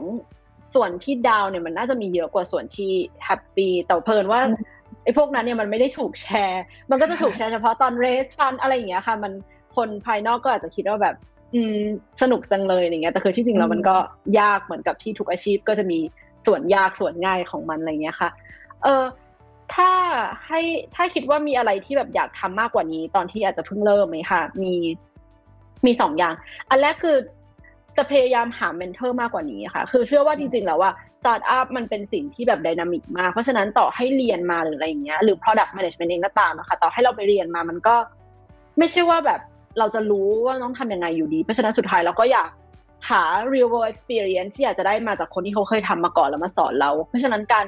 [0.74, 2.90] ส่วนที่ down เนี่ยมันน่าจะมีเยอะกว่าส่วนที่
[3.24, 4.40] แฮปปี้แต่เผอิญว่า
[5.04, 9.32] ไอ้พวกนั้นเนี่ยมันไม่ได้ถูกแชร์ มันก็จะถูกแชร์เฉพาะตอน raise fund อะไรอย่างเงี้ยค่ะ มัน
[9.76, 11.14] คนภายนอกก็อาจจะคิดว่าแบบ
[11.54, 11.80] อืม
[12.22, 13.96] สนุกจังเลยอย่างเงี้ยแต่คือที่จริงแล้วมันก็
[14.40, 15.98] ยากเหมือนกับที่ทุกอาชีพก็จะมี
[16.46, 18.30] ส่วนยากส่วนง่ายของมันอะไรเงี้ยค่ะ
[18.82, 19.04] เออ
[19.74, 19.90] ถ้า
[20.46, 20.60] ให้
[20.94, 24.74] ถ้าคิดว่ามีอะไรที่แบบอยากทำมากกว่านี้ ตอนที่อาจจะเพิ่งเริ่มไหมค่ะมี
[25.86, 26.34] มีสองอย่าง
[26.68, 27.16] อันแรกคือ
[27.96, 37.96] จะพยายามหา mentor มากกว่านี้ค่ะ คือเชื่อว่าจริงๆแล้วว่าส ตาร์ทอัพมันเป็นสิ่งที่แบบ dynamic มาก เพราะฉะนั้นต่อให้เรียนมาหรืออะไรอย่างเงี้ยหรือ product management เองก็ตามนะคะต่อให้เราไปเรียนมามันก็
[38.78, 39.40] ไม่ใช่ว่าแบบ
[39.78, 42.50] เราจะรู้ว่าต้องทำยังไงอยู่ดี เพราะฉะนั้นสุดท้ายเราก็อยาก
[43.10, 47.64] หา real world experience ที่อยากจะได้มาจากคนที่เขาเคยทำมาก่อนแล้วมาสอนเรา เพราะฉะนั้นการ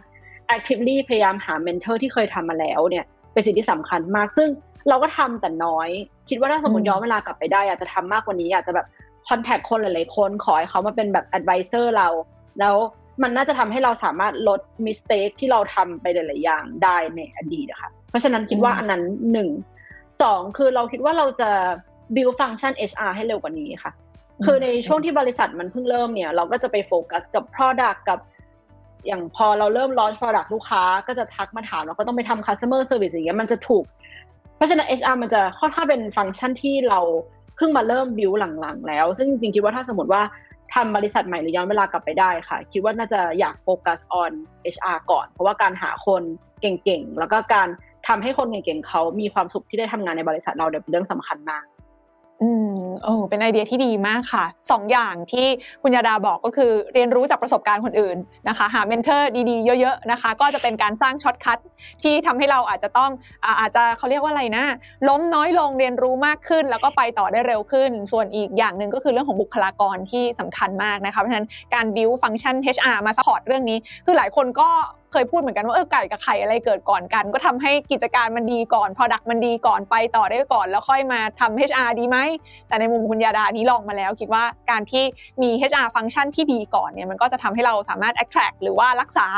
[0.57, 4.48] actively พยายามหา mentor ที่เคยทำมาแล้วเนี่ยเป็นสิ่งที่สำคัญมาก ซึ่ง
[4.88, 5.88] เราก็ทำแต่น้อย
[6.28, 8.86] คิดว่าถ้าสมมติย้อนเวลากลับไปได้อาจจะทำมากกว่านี้อาจจะแบบ
[9.28, 12.09] คอนแทคคนหลายๆคนขอให้เขามาเป็นแบบ advisor เรา
[12.61, 12.76] แล้ว
[13.23, 19.03] มันน่าจะทำให้เราสามารถลดมิสเทคที่เราทำไปหลาย ๆ อย่างได้ในอดีตนะคะเพราะฉะนั้นคิดว่าอันนั้น
[19.33, 19.49] หนึ่ง
[20.23, 21.51] สองคือเราคิดว่าเราจะ
[22.15, 23.93] build function HR ให้เร็วกว่านี้ค่ะ
[24.45, 28.19] คือในช่วงที่บริษัทมันเพิ่งเริ่มเนี่ย เราก็จะไปโฟกัสกับ product กับ
[29.07, 33.85] อย่างพอเราเริ่ม launch product ลูกค้าก็จะทักมาถามเราก็ต้องไปทำ customer service อย่างเงี้ยมันจะถูก
[34.57, 37.01] เพราะฉะนั้น HR มันจะค่อนข้างเป็นฟังก์ชันที่เรา
[37.57, 40.23] เพิ่งมาเริ่มบิวหลังๆแล้ว ซึ่งจริงๆคิดว่าถ้าสมมติว่า
[40.75, 44.33] ทำบริษัทใหม่หรือย้อนเวลากลับไปได้ค่ะ คิดว่าน่าจะอยากโฟกัส on
[44.75, 46.22] HR ก่อน เพราะว่าการหาคน
[46.61, 47.68] เก่งๆ แล้วก็การ
[48.09, 51.64] ทำให้คนเก่งๆเขามีความสุขที่ได้ทำงานในบริษัทเราเป็นเรื่องสำคัญมาก
[52.45, 52.70] อืม
[53.05, 55.47] โอ้เป็นไอเดียที่ดีมากค่ะสองอย่างที่
[55.82, 58.16] คุณยาดาบอกก็คือเรียนรู้จากประสบการณ์คนอื่น
[58.49, 61.59] นะคะ หา mentor ดีๆ เยอะๆนะคะ ก็จะเป็นการสร้าง shortcut
[62.03, 63.11] ที่ทำให้เราอาจจะต้อง
[63.61, 64.64] อาจจะเขาเรียกว่าอะไรนะ
[65.09, 74.68] ล้มน้อยลงเรียนรู้มากขึ้น แล้วก็ไปต่อได้เร็วขึ้น ส่วนอีกอย่างหนึ่งก็คือเรื่องของบุคลากรที่สำคัญมากนะคะเพราะฉะนั้นการ build ฟังก์ชัน HR มาซัพพอร์ตเรื่องนี้ คือหลายคนก็
[75.15, 82.19] เคยพูดเหมือนกันว่าเออไก่กับไข่อะไรเกิดก่อนกัน ก็ทำให้กิจการมันดีก่อน Product มันดีก่อนไปต่อได้ก่อน แล้วค่อยมาทำ HR ดีไหม
[82.69, 85.05] แต่ในมุมคุณยาดานี้ลองมาแล้ว คิดว่าการที่
[85.43, 89.29] มี HR ฟังก์ชันที่ดีก่อนเนี่ยมันก็จะทำให้เราสามารถ attract หรือว่ารักษา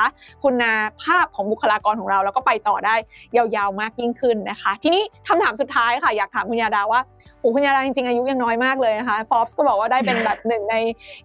[0.44, 0.64] คุณ
[1.02, 2.94] ภาพของบุคลากรของเรา แล้วก็ไปต่อได้
[3.36, 7.00] ยาวๆมากยิ่งขึ้นนะคะ ทีนี้คำถามสุดท้ายค่ะอยากถามคุณยาดาว่า
[7.46, 10.76] อ้คุณยาดาจริงๆ อายุยังน้อยมากเลยนะคะ Forbes ก็บอกว่าได้เป็นแบบหนึ่งใน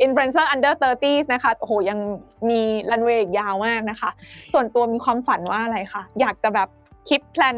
[0.05, 1.99] influencer under 30 นะคะ โอ้โห ยัง
[2.49, 2.61] มี
[2.91, 4.09] รันเวย์ยาวมากนะคะ
[4.53, 6.67] ส่วนตัวมีความฝันว่าอะไรคะ อยากจะแบบ
[7.09, 7.55] คิดแพลน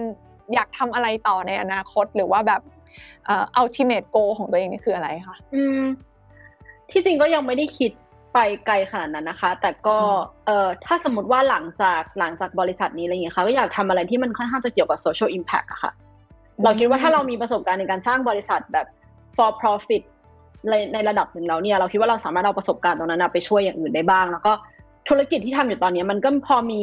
[0.53, 2.61] อยากทำอะไรต่อในอนาคต หรือว่าแบบ
[3.25, 5.81] เอ่อ ultimate goal ของตัวเองนี่คืออะไรคะ อืม
[6.91, 7.91] ที่จริงก็ยังไม่ได้คิด
[8.33, 9.97] ไปไกลขนาดนั้นนะคะ แต่ก็
[10.45, 15.91] เอ่อถ้าสมมติว่าหลังจากหลังจากบริษัทนี้อะไรอย่างเงี้ยค่ะก็อยากทำอะไรที่มันค่อนข้างจะเกี่ยวกับ social impact อะค่ะ
[16.63, 18.87] เราคิดว่าถ้าเรามีประสบการณ์ในการสร้างบริษัทแบบ
[19.35, 20.03] for profit
[20.69, 24.51] ในในระดับหนึ่งแล้วเนี่ยเราคิดว่าเราสามารถเอาประสบการณ์ตรงนั้นไปช่วยอย่างอื่นได้บ้าง แล้วก็
[25.09, 26.81] ธุรกิจที่ทำอยู่ตอนนี้มันก็พอมี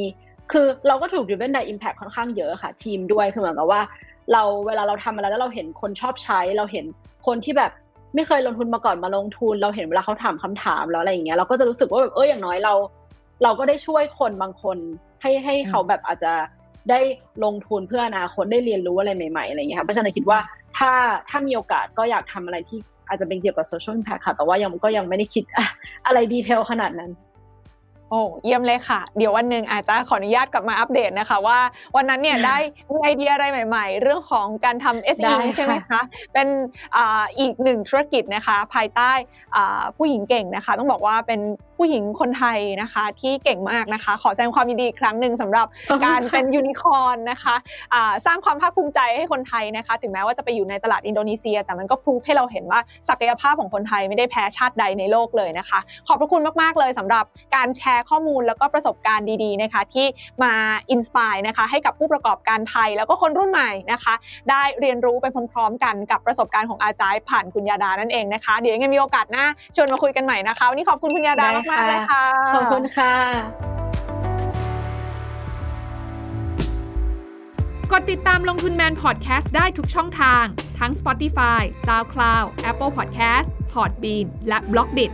[0.52, 3.80] คือเราก็ถูก driven by impact ค่อนข้างเยอะค่ะ ทีมด้วยคือเหมือนกับว่า
[4.32, 6.84] เราเวลาเราทำอะไรแล้วเราเห็นคนชอบใช้ เราเห็น
[7.26, 7.72] คนที่แบบ
[8.14, 12.74] ไม่เคยลงทุนมาก่อนมาลงทุน เราเห็นเวลาเขาถามคำถามแล้วอะไรอย่างเงี้ยเราก็จะรู้สึกว่าแบบเอออย่างน้อยเรา
[13.42, 14.76] เราก็ได้ช่วยคนบางคน
[15.22, 16.32] ให้ให้เขาแบบอาจจะ
[16.90, 17.00] ได้
[17.44, 20.38] ลงทุนเพื่ออนาคตได้เรียนรู้อะไรใหม่ ๆอะไรอย่างเงี้ยค่ะเพราะฉะนั้นคิดว่า
[20.78, 20.92] ถ้า
[21.28, 22.78] ถ้ามีโอกาสก็อยากทำอะไรที่
[23.08, 25.44] อาจจะเป็นเกี่ยวกับ social impact ค่ะ แต่ว่ายังก็ยังไม่ได้คิด
[26.06, 27.12] อะไรดีเทลขนาดนั้น
[28.12, 31.58] โอ้เยี่ยมเลยค่ะ เดี๋ยววันหนึ่งอาจจะขออนุญาตกลับมาอัปเดตนะคะ ว่า
[31.96, 32.56] วันนั้นเนี่ยได้
[32.90, 36.00] มีไอเดียอะไรใหม่ๆ เรื่องของการทำ SE ใช่ไหมคะ
[36.32, 36.48] เป็น
[37.38, 39.12] อีกหนึ่งธุรกิจนะคะ ภายใต้
[39.96, 41.40] ผู้หญิงเก่งนะคะ ต้องบอกว่าเป็น
[41.80, 45.66] ผู้หญิงคนไทยนะคะที่เก่งมากนะคะ ขอแสดงความยินดีอีกครั้งหนึ่งสำหรับ
[46.04, 57.24] การเป็นยูนิคอร์นนะคะสร้างความภาคภูมิใจให้คนไทยนะคะ ถึงแม้ว่าจะไปอยู่ในตลาดอินโดนีเซีย แต่มันก็พูดให้เราเห็นว่าศักยภาพของคนไทยไม่ได้แพ้ชาติใดในโลกเลยนะคะ ขอบพระคุณมาก ๆ เลยสำหรับ
[57.56, 60.06] การแชร์ข้อมูลแล้วก็ประสบการณ์ดีๆนะคะที่
[60.42, 60.52] มา
[60.90, 64.14] inspire นะคะให้กับผู้ประกอบการไทยแล้วก็คนรุ่นใหม่นะคะ
[64.50, 69.44] ได้เรียนรู้ไปพร้อมๆกันกับประสบการณ์ของอาจารย์ผ่านคุณยาดานั่นเองนะคะ เดี๋ยวยังไงมีโอกาสหน้า
[69.76, 73.12] ชวนมาคุยกันใหม่นะคะวันนี้ขอบคุณคุณยาดามากๆเลยค่ะ ขอบคุณค่ะ
[77.92, 80.44] กดติดตามลงทุนแมนพอดแคสต์ได้ทุกช่องทาง
[80.78, 85.06] ทั้ง Spotify, SoundCloud, Apple Podcast, Podbean และ b ล็อกดิ